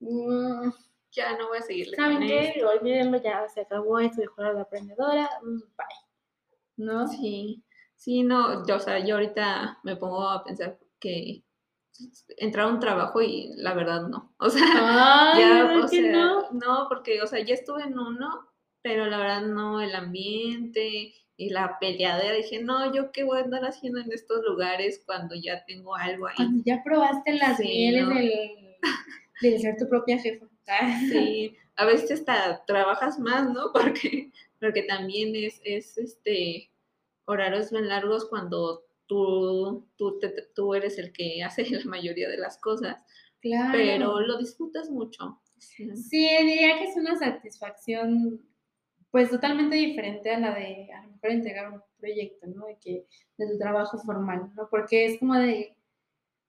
[0.00, 0.70] Mm,
[1.10, 1.96] ya no voy a seguirle.
[1.96, 2.64] ¿Saben qué?
[2.64, 5.28] Olvídenlo, ya se acabó esto de jugar a la aprendedora.
[5.42, 5.86] Mm, bye.
[6.78, 7.06] ¿No?
[7.08, 7.62] Sí.
[7.94, 11.44] Sí, no, yo, o sea, yo ahorita me pongo a pensar que
[12.38, 14.34] entrar a un trabajo y la verdad no.
[14.38, 14.64] O sea,
[15.38, 16.50] ya, o sea, no?
[16.52, 18.48] no, porque, o sea, ya estuve en uno,
[18.80, 22.36] pero la verdad no, el ambiente, y la peleadera.
[22.36, 26.28] Dije, no, yo qué voy a andar haciendo en estos lugares cuando ya tengo algo
[26.28, 26.36] ahí.
[26.36, 28.08] Cuando ya probaste las mieles
[29.40, 30.46] del, ser tu propia jefa.
[31.10, 33.72] Sí, a veces hasta trabajas más, ¿no?
[33.72, 34.30] Porque,
[34.60, 36.70] porque también es, es este
[37.24, 40.20] horarios bien largos cuando tú, tú,
[40.54, 43.02] tú eres el que hace la mayoría de las cosas.
[43.40, 43.72] Claro.
[43.72, 45.40] Pero lo disfrutas mucho.
[45.58, 45.96] Sí.
[45.96, 48.40] sí, diría que es una satisfacción
[49.12, 52.66] pues totalmente diferente a la de a lo mejor entregar un proyecto, ¿no?
[52.66, 53.06] De que
[53.36, 54.66] de tu trabajo formal, ¿no?
[54.70, 55.76] Porque es como de,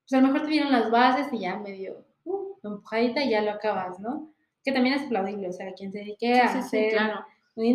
[0.04, 3.42] pues a lo mejor te dieron las bases y ya medio uh, empujadita y ya
[3.42, 4.34] lo acabas, ¿no?
[4.64, 7.26] Que también es aplaudible, o sea, quien se dedique a hacer, claro.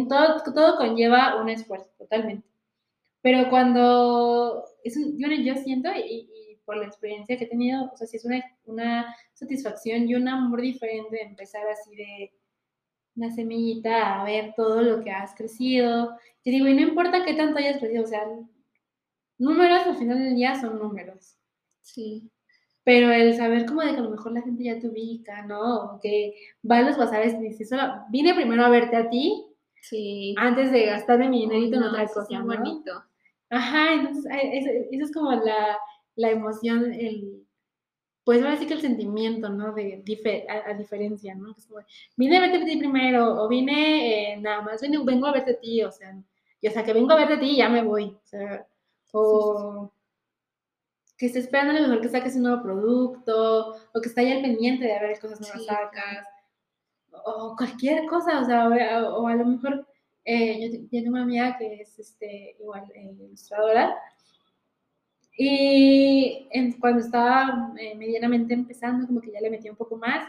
[0.08, 2.48] todo, todo conlleva un esfuerzo, totalmente.
[3.20, 7.96] Pero cuando, es yo, yo siento, y, y, por la experiencia que he tenido, o
[7.96, 12.32] sea, si es una, una satisfacción y un amor diferente de empezar así de
[13.18, 16.16] una semillita a ver todo lo que has crecido.
[16.44, 18.24] Y digo, y no importa qué tanto hayas crecido, o sea,
[19.36, 21.36] números al final del día son números.
[21.82, 22.30] Sí.
[22.84, 25.96] Pero el saber como de que a lo mejor la gente ya te ubica, ¿no?
[25.96, 26.34] O que
[26.68, 27.70] va a los bazares y dices,
[28.10, 29.44] vine primero a verte a ti.
[29.82, 30.34] Sí.
[30.38, 32.38] Antes de gastarme mi dinerito en otra cosa.
[32.38, 33.04] Es bonito.
[33.50, 35.78] Ajá, entonces eso, es como la,
[36.16, 37.37] la emoción, el,
[38.28, 39.72] pues ahora sí que el sentimiento, ¿no?
[39.72, 40.04] De
[40.50, 41.54] a, diferencia, ¿no?
[41.56, 41.80] Es como,
[42.14, 45.58] vine a verte a ti primero, o vine eh, nada más, vengo a verte a
[45.58, 46.14] ti, o sea,
[46.60, 48.66] y, o sea, que vengo a verte a ti y ya me voy, o sea,
[49.12, 49.90] o
[51.16, 54.30] que esté esperando a lo mejor que saques un nuevo producto, o que está ahí
[54.30, 56.26] al pendiente de ver cosas nuevas sacas,
[57.24, 58.68] o cualquier cosa, o sea,
[59.08, 59.88] o, a lo mejor,
[60.26, 63.96] eh, yo, tengo una amiga que es este, igual eh, ilustradora,
[65.40, 66.48] y
[66.80, 70.28] cuando estaba eh, medianamente empezando, como que ya le metí un poco más,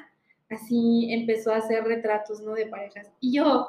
[0.51, 2.53] así empezó a hacer retratos, ¿no?
[2.53, 3.11] De parejas.
[3.19, 3.67] Y yo,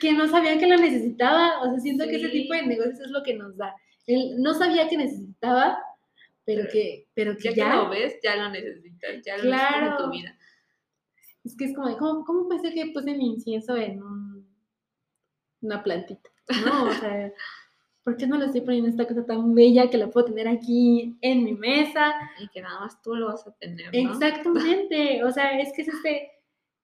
[0.00, 3.10] que no sabía que lo necesitaba, o sea, siento que ese tipo de negocios es
[3.12, 3.76] lo que nos da.
[4.08, 5.78] Él no sabía que necesitaba,
[6.44, 9.70] pero que, pero que ya, ya, que lo ves, ya lo necesitas, ya lo claro.
[9.70, 10.38] necesitas en tu vida.
[11.44, 14.00] Es que es como, ¿cómo, cómo puede ser que puse mi incienso en
[15.60, 16.28] una plantita?
[16.66, 17.32] No, o sea,
[18.04, 21.16] ¿por qué no le estoy poniendo esta cosa tan bella que la puedo tener aquí
[21.22, 22.14] en mi mesa?
[22.38, 23.86] Y que nada más tú lo vas a tener.
[23.86, 24.12] ¿no?
[24.12, 26.30] Exactamente, o sea, es que es este,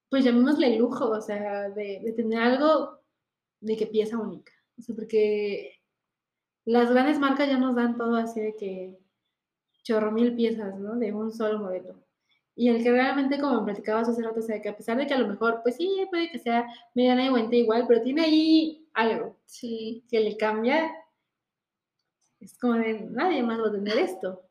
[0.09, 2.99] pues llamémosle lujo, o sea, de, de tener algo
[3.61, 4.53] de que pieza única.
[4.79, 5.81] O sea, porque
[6.65, 8.99] las grandes marcas ya nos dan todo así de que
[9.83, 10.97] chorro mil piezas, ¿no?
[10.97, 12.03] De un solo modelo.
[12.57, 15.15] Y el que realmente, como platicabas hace rato, o sea, que a pesar de que
[15.15, 19.37] a lo mejor, pues sí, puede que sea mediana y igual, pero tiene ahí algo
[19.47, 20.05] sí.
[20.11, 20.91] que le cambia
[22.41, 24.43] es como de nadie más va a tener esto.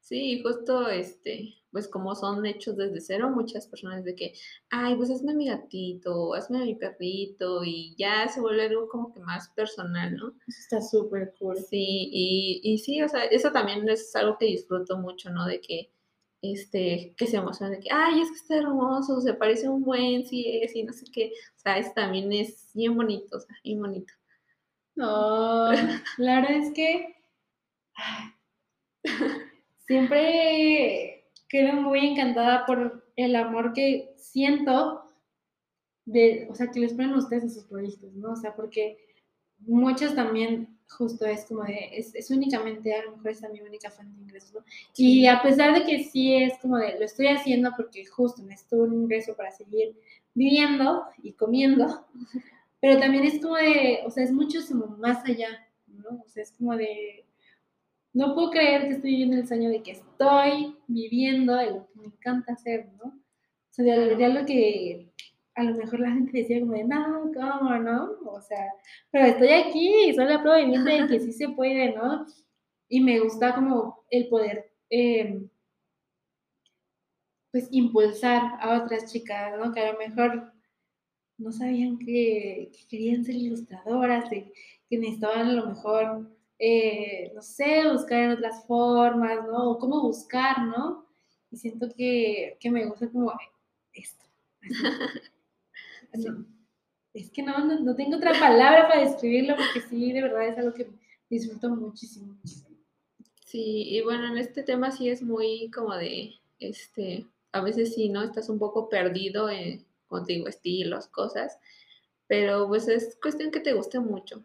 [0.00, 4.32] Sí, justo este, pues como son hechos desde cero, muchas personas de que,
[4.70, 9.20] ay, pues hazme mi gatito, hazme mi perrito, y ya se vuelve algo como que
[9.20, 10.28] más personal, ¿no?
[10.46, 11.58] Eso está súper cool.
[11.58, 15.46] Sí, y, y sí, o sea, eso también es algo que disfruto mucho, ¿no?
[15.46, 15.90] De que,
[16.40, 20.26] este, que se emociona de que, ay, es que está hermoso, se parece un buen,
[20.26, 23.54] sí es, y no sé qué, o sea, eso también es bien bonito, o sea,
[23.62, 24.14] bien bonito.
[24.94, 25.70] No,
[26.16, 27.17] la verdad es que
[29.86, 35.04] Siempre quedo muy encantada por el amor que siento
[36.04, 38.32] de, o sea, que les ponen ustedes a sus proyectos, ¿no?
[38.32, 38.98] O sea, porque
[39.60, 44.14] muchos también justo es como de, es, únicamente, a lo mejor es mi única fuente
[44.16, 44.64] de ingresos, ¿no?
[44.96, 48.76] Y a pesar de que sí es como de, lo estoy haciendo porque justo necesito
[48.76, 49.94] un ingreso para seguir
[50.34, 52.06] viviendo y comiendo,
[52.80, 55.48] pero también es como de, o sea, es muchísimo más allá,
[55.86, 56.22] ¿no?
[56.24, 57.24] O sea, es como de,
[58.12, 62.06] no puedo creer que estoy viviendo el sueño de que estoy viviendo lo que me
[62.06, 63.08] encanta hacer, ¿no?
[63.08, 65.12] O sea, de, lo que
[65.54, 68.12] a lo mejor la gente decía como de, no, ¿cómo, no?
[68.26, 68.72] O sea,
[69.10, 72.26] pero estoy aquí, soy la prueba viviente de que sí se puede, ¿no?
[72.88, 75.48] Y me gusta como el poder, em,
[77.50, 79.72] pues, impulsar a otras chicas, ¿no?
[79.72, 80.52] Que a lo mejor
[81.38, 84.52] no sabían que, querían ser ilustradoras, que
[84.90, 89.70] necesitaban a lo mejor eh, no sé, buscar en otras formas, ¿no?
[89.70, 91.06] O cómo buscar, ¿no?
[91.50, 93.32] Y siento que, me gusta como
[93.92, 94.24] esto.
[97.14, 100.74] es que no, no, tengo otra palabra para describirlo porque sí, de verdad es algo
[100.74, 100.88] que
[101.30, 102.38] disfruto muchísimo,
[103.44, 108.10] Sí, y bueno, en este tema sí es muy como de, este, a veces sí,
[108.10, 108.22] ¿no?
[108.22, 111.58] Estás un poco perdido en, contigo, estilos, cosas,
[112.26, 114.44] pero pues es cuestión que te guste mucho.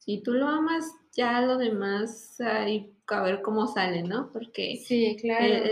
[0.00, 4.30] Si tú lo amas, ya lo demás hay a ver cómo sale, ¿no?
[4.32, 5.64] Porque sí, claro.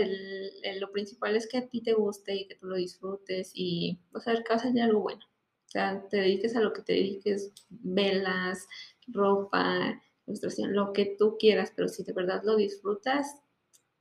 [0.79, 4.27] lo principal es que a ti te guste y que tú lo disfrutes y vas
[4.27, 5.21] a ver que vas a algo bueno.
[5.25, 8.67] O sea, te dediques a lo que te dediques, velas,
[9.07, 13.41] ropa, ilustración, lo que tú quieras, pero si de verdad lo disfrutas,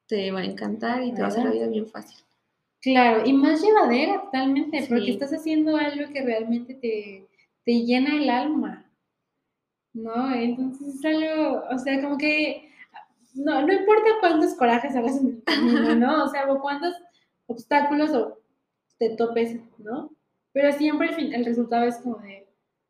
[0.06, 2.18] te va a encantar y te va a hacer la vida bien fácil.
[2.80, 7.26] Claro, y más llevadera totalmente, porque estás haciendo algo que realmente te,
[7.64, 8.87] te llena el alma.
[9.92, 10.34] ¿No?
[10.34, 12.68] Entonces es algo, o sea, como que
[13.34, 16.24] no, no importa cuántos corajes hagas en el camino, ¿no?
[16.24, 16.94] O sea, o cuántos
[17.46, 18.38] obstáculos o
[18.98, 20.14] te topes, ¿no?
[20.52, 22.48] Pero siempre el, fin, el resultado es como de,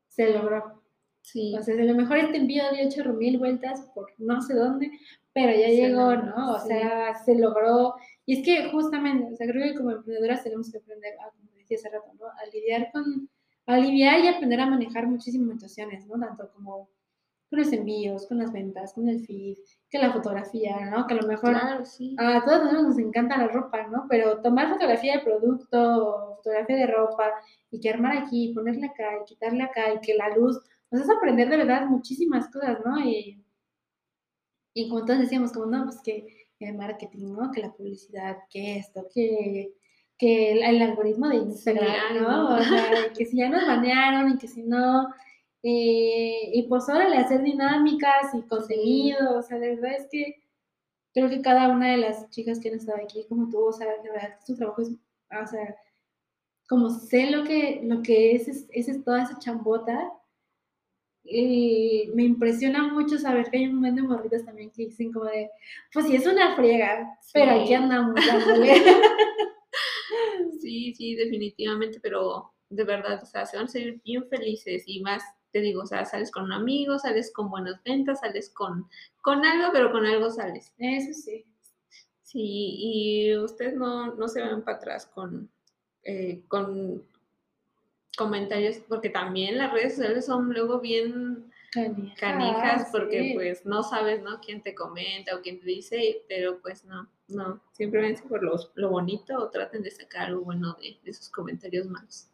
[0.08, 0.82] se logró.
[1.22, 1.54] Sí.
[1.58, 4.90] O sea, a lo mejor este envío había hecho mil vueltas por no sé dónde,
[5.32, 6.54] pero ya llegó, ¿no?
[6.54, 7.94] O sea, se logró.
[8.24, 11.76] Y es que justamente, o sea, creo que como emprendedoras tenemos que aprender, como decía
[11.76, 12.26] hace rato, ¿no?
[12.26, 13.28] A lidiar con,
[13.68, 16.18] a lidiar y aprender a manejar muchísimas situaciones, ¿no?
[16.18, 16.88] Tanto como
[17.50, 19.58] con los envíos, con las ventas, con el feed,
[19.90, 21.06] que la fotografía, ¿no?
[21.06, 22.16] Que a lo mejor Claro, sí.
[22.18, 24.06] a todos nosotros nos encanta la ropa, ¿no?
[24.08, 27.30] Pero tomar fotografía de producto, fotografía de ropa,
[27.70, 30.58] y que armar aquí, ponerle acá, y quitarle acá, y que la luz,
[30.90, 32.98] nos hace aprender de verdad muchísimas cosas, ¿no?
[33.00, 33.42] Y,
[34.74, 36.26] y como todos decíamos, como, no, pues que
[36.60, 37.50] el marketing, ¿no?
[37.52, 39.74] Que la publicidad, que esto, que,
[40.18, 42.56] que el, algoritmo de Instagram, ¿no?
[42.56, 45.08] O sea, que si ya nos banearon y que si no,
[45.62, 50.42] eh, y pues ahora le hacer dinámicas y contenido, o sea, de verdad es que
[51.14, 53.86] creo que cada una de las chicas que han estado aquí, como tú, o sea,
[54.02, 55.76] de verdad, su trabajo es, o sea,
[56.68, 60.12] como sé lo que, lo que es, es, es toda esa chambota,
[61.30, 65.26] y me impresiona mucho saber que hay un montón de morritas también que dicen como
[65.26, 65.50] de,
[65.92, 68.14] pues sí, es una friega, pero aquí andamos
[70.60, 75.00] Sí, sí, definitivamente, pero de verdad, o sea, se van a ser bien felices y
[75.00, 78.88] más, te digo, o sea, sales con un amigo, sales con buenas ventas, sales con,
[79.22, 80.74] con algo, pero con algo sales.
[80.78, 81.44] Eso sí.
[82.22, 85.50] Sí, y ustedes no, no se van para atrás con,
[86.02, 87.02] eh, con
[88.18, 91.47] comentarios, porque también las redes sociales son luego bien
[92.16, 94.40] canijas, porque pues no sabes, ¿no?
[94.40, 98.90] Quién te comenta o quién te dice, pero pues no, no, simplemente por lo, lo
[98.90, 102.28] bonito o traten de sacar algo bueno de, de sus comentarios malos.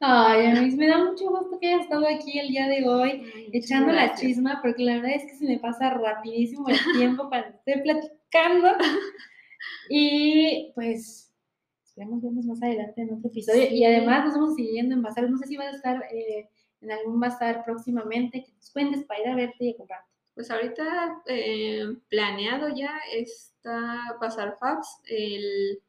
[0.00, 3.50] Ay, a mí me da mucho gusto que hayas estado aquí el día de hoy
[3.52, 7.50] echando la chisma, porque la verdad es que se me pasa rapidísimo el tiempo para
[7.50, 8.76] estar platicando.
[9.88, 11.32] y pues
[11.92, 13.68] Esperemos vernos más adelante en otro episodio.
[13.70, 15.28] Y además nos vamos siguiendo en bazar.
[15.28, 16.48] No sé si vas a estar eh,
[16.82, 18.44] en algún bazar próximamente.
[18.44, 20.08] Que nos cuentes para ir a verte y a comprarte.
[20.34, 25.82] Pues ahorita eh, planeado ya está Bazar Fabs el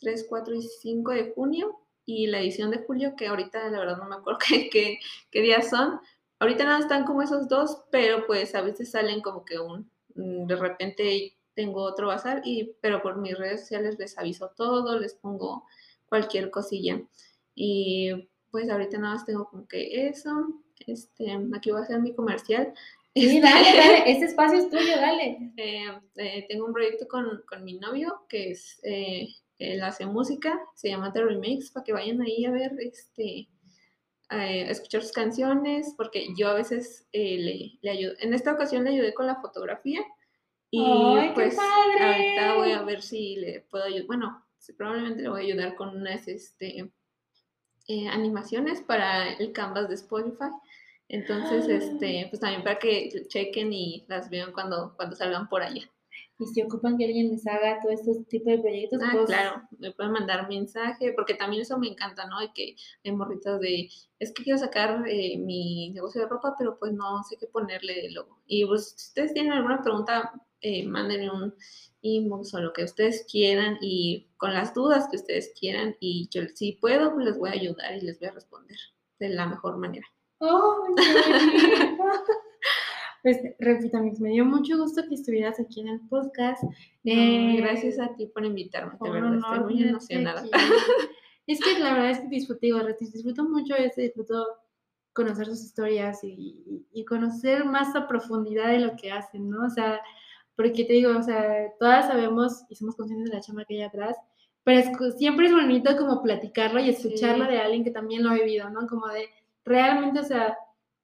[0.00, 3.96] 3, 4 y 5 de junio y la edición de julio, que ahorita la verdad
[3.98, 4.38] no me acuerdo
[4.70, 4.98] qué,
[5.32, 6.00] días son.
[6.38, 10.56] Ahorita nada están como esos dos, pero pues a veces salen como que un, de
[10.56, 15.64] repente tengo otro bazar, y, pero por mis redes sociales les aviso todo, les pongo
[16.06, 17.02] cualquier cosilla.
[17.54, 20.30] Y pues ahorita nada más tengo como que eso.
[20.86, 22.72] Este, aquí voy a hacer mi comercial.
[23.14, 25.52] Sí, dale, dale, este espacio es tuyo, dale.
[25.56, 29.28] Eh, eh, tengo un proyecto con, con, mi novio que es, eh,
[29.58, 33.48] él hace música, se llama The Remakes, para que vayan ahí a ver, este,
[34.28, 38.90] a escuchar sus canciones, porque yo a veces le, le ayudo, en esta ocasión le
[38.90, 40.00] ayudé con la fotografía,
[40.70, 44.06] y pues ahorita voy a ver si le puedo ayudar.
[44.06, 46.90] Bueno, probablemente le voy a ayudar con unas este,
[47.88, 50.50] eh, animaciones para el canvas de Spotify.
[51.08, 52.26] Entonces, este, ah.
[52.30, 55.90] pues también para que chequen y las vean cuando, cuando salgan por allá.
[56.38, 59.62] Y si ocupan que alguien les haga todo este tipo de proyectos, ah, pues claro,
[59.78, 62.40] me pueden mandar mensaje, porque también eso me encanta, ¿no?
[62.40, 66.78] De que hay morritas de, es que quiero sacar eh, mi negocio de ropa, pero
[66.78, 68.42] pues no sé qué ponerle de logo.
[68.46, 71.54] Y pues si ustedes tienen alguna pregunta, eh, mándenme un
[72.00, 76.42] inbox o lo que ustedes quieran y con las dudas que ustedes quieran y yo
[76.54, 78.78] si puedo pues les voy a ayudar y les voy a responder
[79.18, 80.06] de la mejor manera.
[80.38, 80.94] Oh,
[83.22, 86.62] pues repito, me dio mucho gusto que estuvieras aquí en el podcast.
[87.04, 90.44] Eh, gracias a ti por invitarme, de verdad, estoy muy emocionada.
[91.46, 92.66] Es que la verdad es que disfruto,
[93.00, 94.46] disfruto mucho eso, disfruto
[95.12, 99.64] conocer sus historias y, y, conocer más a profundidad de lo que hacen, ¿no?
[99.64, 100.00] O sea,
[100.56, 103.82] porque te digo, o sea, todas sabemos y somos conscientes de la chama que hay
[103.82, 104.16] atrás,
[104.64, 108.34] pero es, siempre es bonito como platicarlo y escucharlo de alguien que también lo ha
[108.34, 108.86] vivido, ¿no?
[108.86, 109.28] Como de
[109.64, 110.56] realmente, o sea,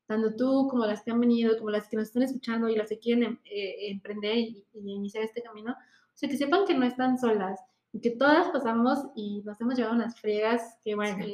[0.07, 2.89] tanto tú como las que han venido, como las que nos están escuchando y las
[2.89, 6.87] que quieren em, eh, emprender y, iniciar este camino, o sea, que sepan que no
[6.87, 7.61] están solas
[7.93, 11.25] y que todas pasamos y nos hemos llevado unas friegas que bueno,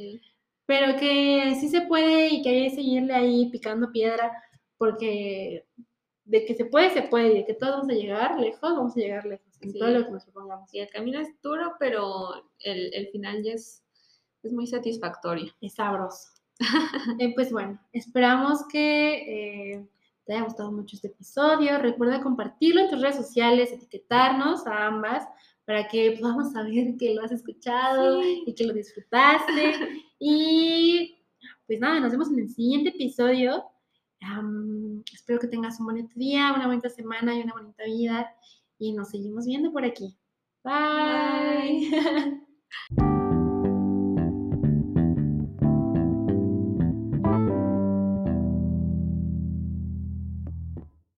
[0.66, 4.30] pero que sí se puede y que hay que seguirle ahí picando piedra
[4.76, 5.66] porque
[6.28, 8.96] de que se puede, se puede, y de que todos vamos a llegar lejos, vamos
[8.96, 10.72] a llegar lejos, en todo lo que nos propongamos.
[10.74, 13.82] Y el camino es duro, pero el, el final ya es,
[14.42, 15.52] es, muy satisfactorio.
[15.60, 16.28] Es sabroso.
[17.20, 19.88] Eh, pues bueno, esperamos que eh,
[20.26, 21.78] te haya gustado mucho este episodio.
[21.78, 25.24] Recuerda compartirlo en tus redes sociales, etiquetarnos a ambas
[25.64, 29.74] para que podamos saber que lo has escuchado y que lo disfrutaste.
[30.18, 31.18] y
[31.66, 33.64] pues nada, nos vemos en el siguiente episodio
[35.12, 38.32] espero que tengas un bonito día, una bonita semana y una bonita vida.
[38.78, 40.16] Y nos seguimos viendo por aquí.
[40.62, 41.90] Bye.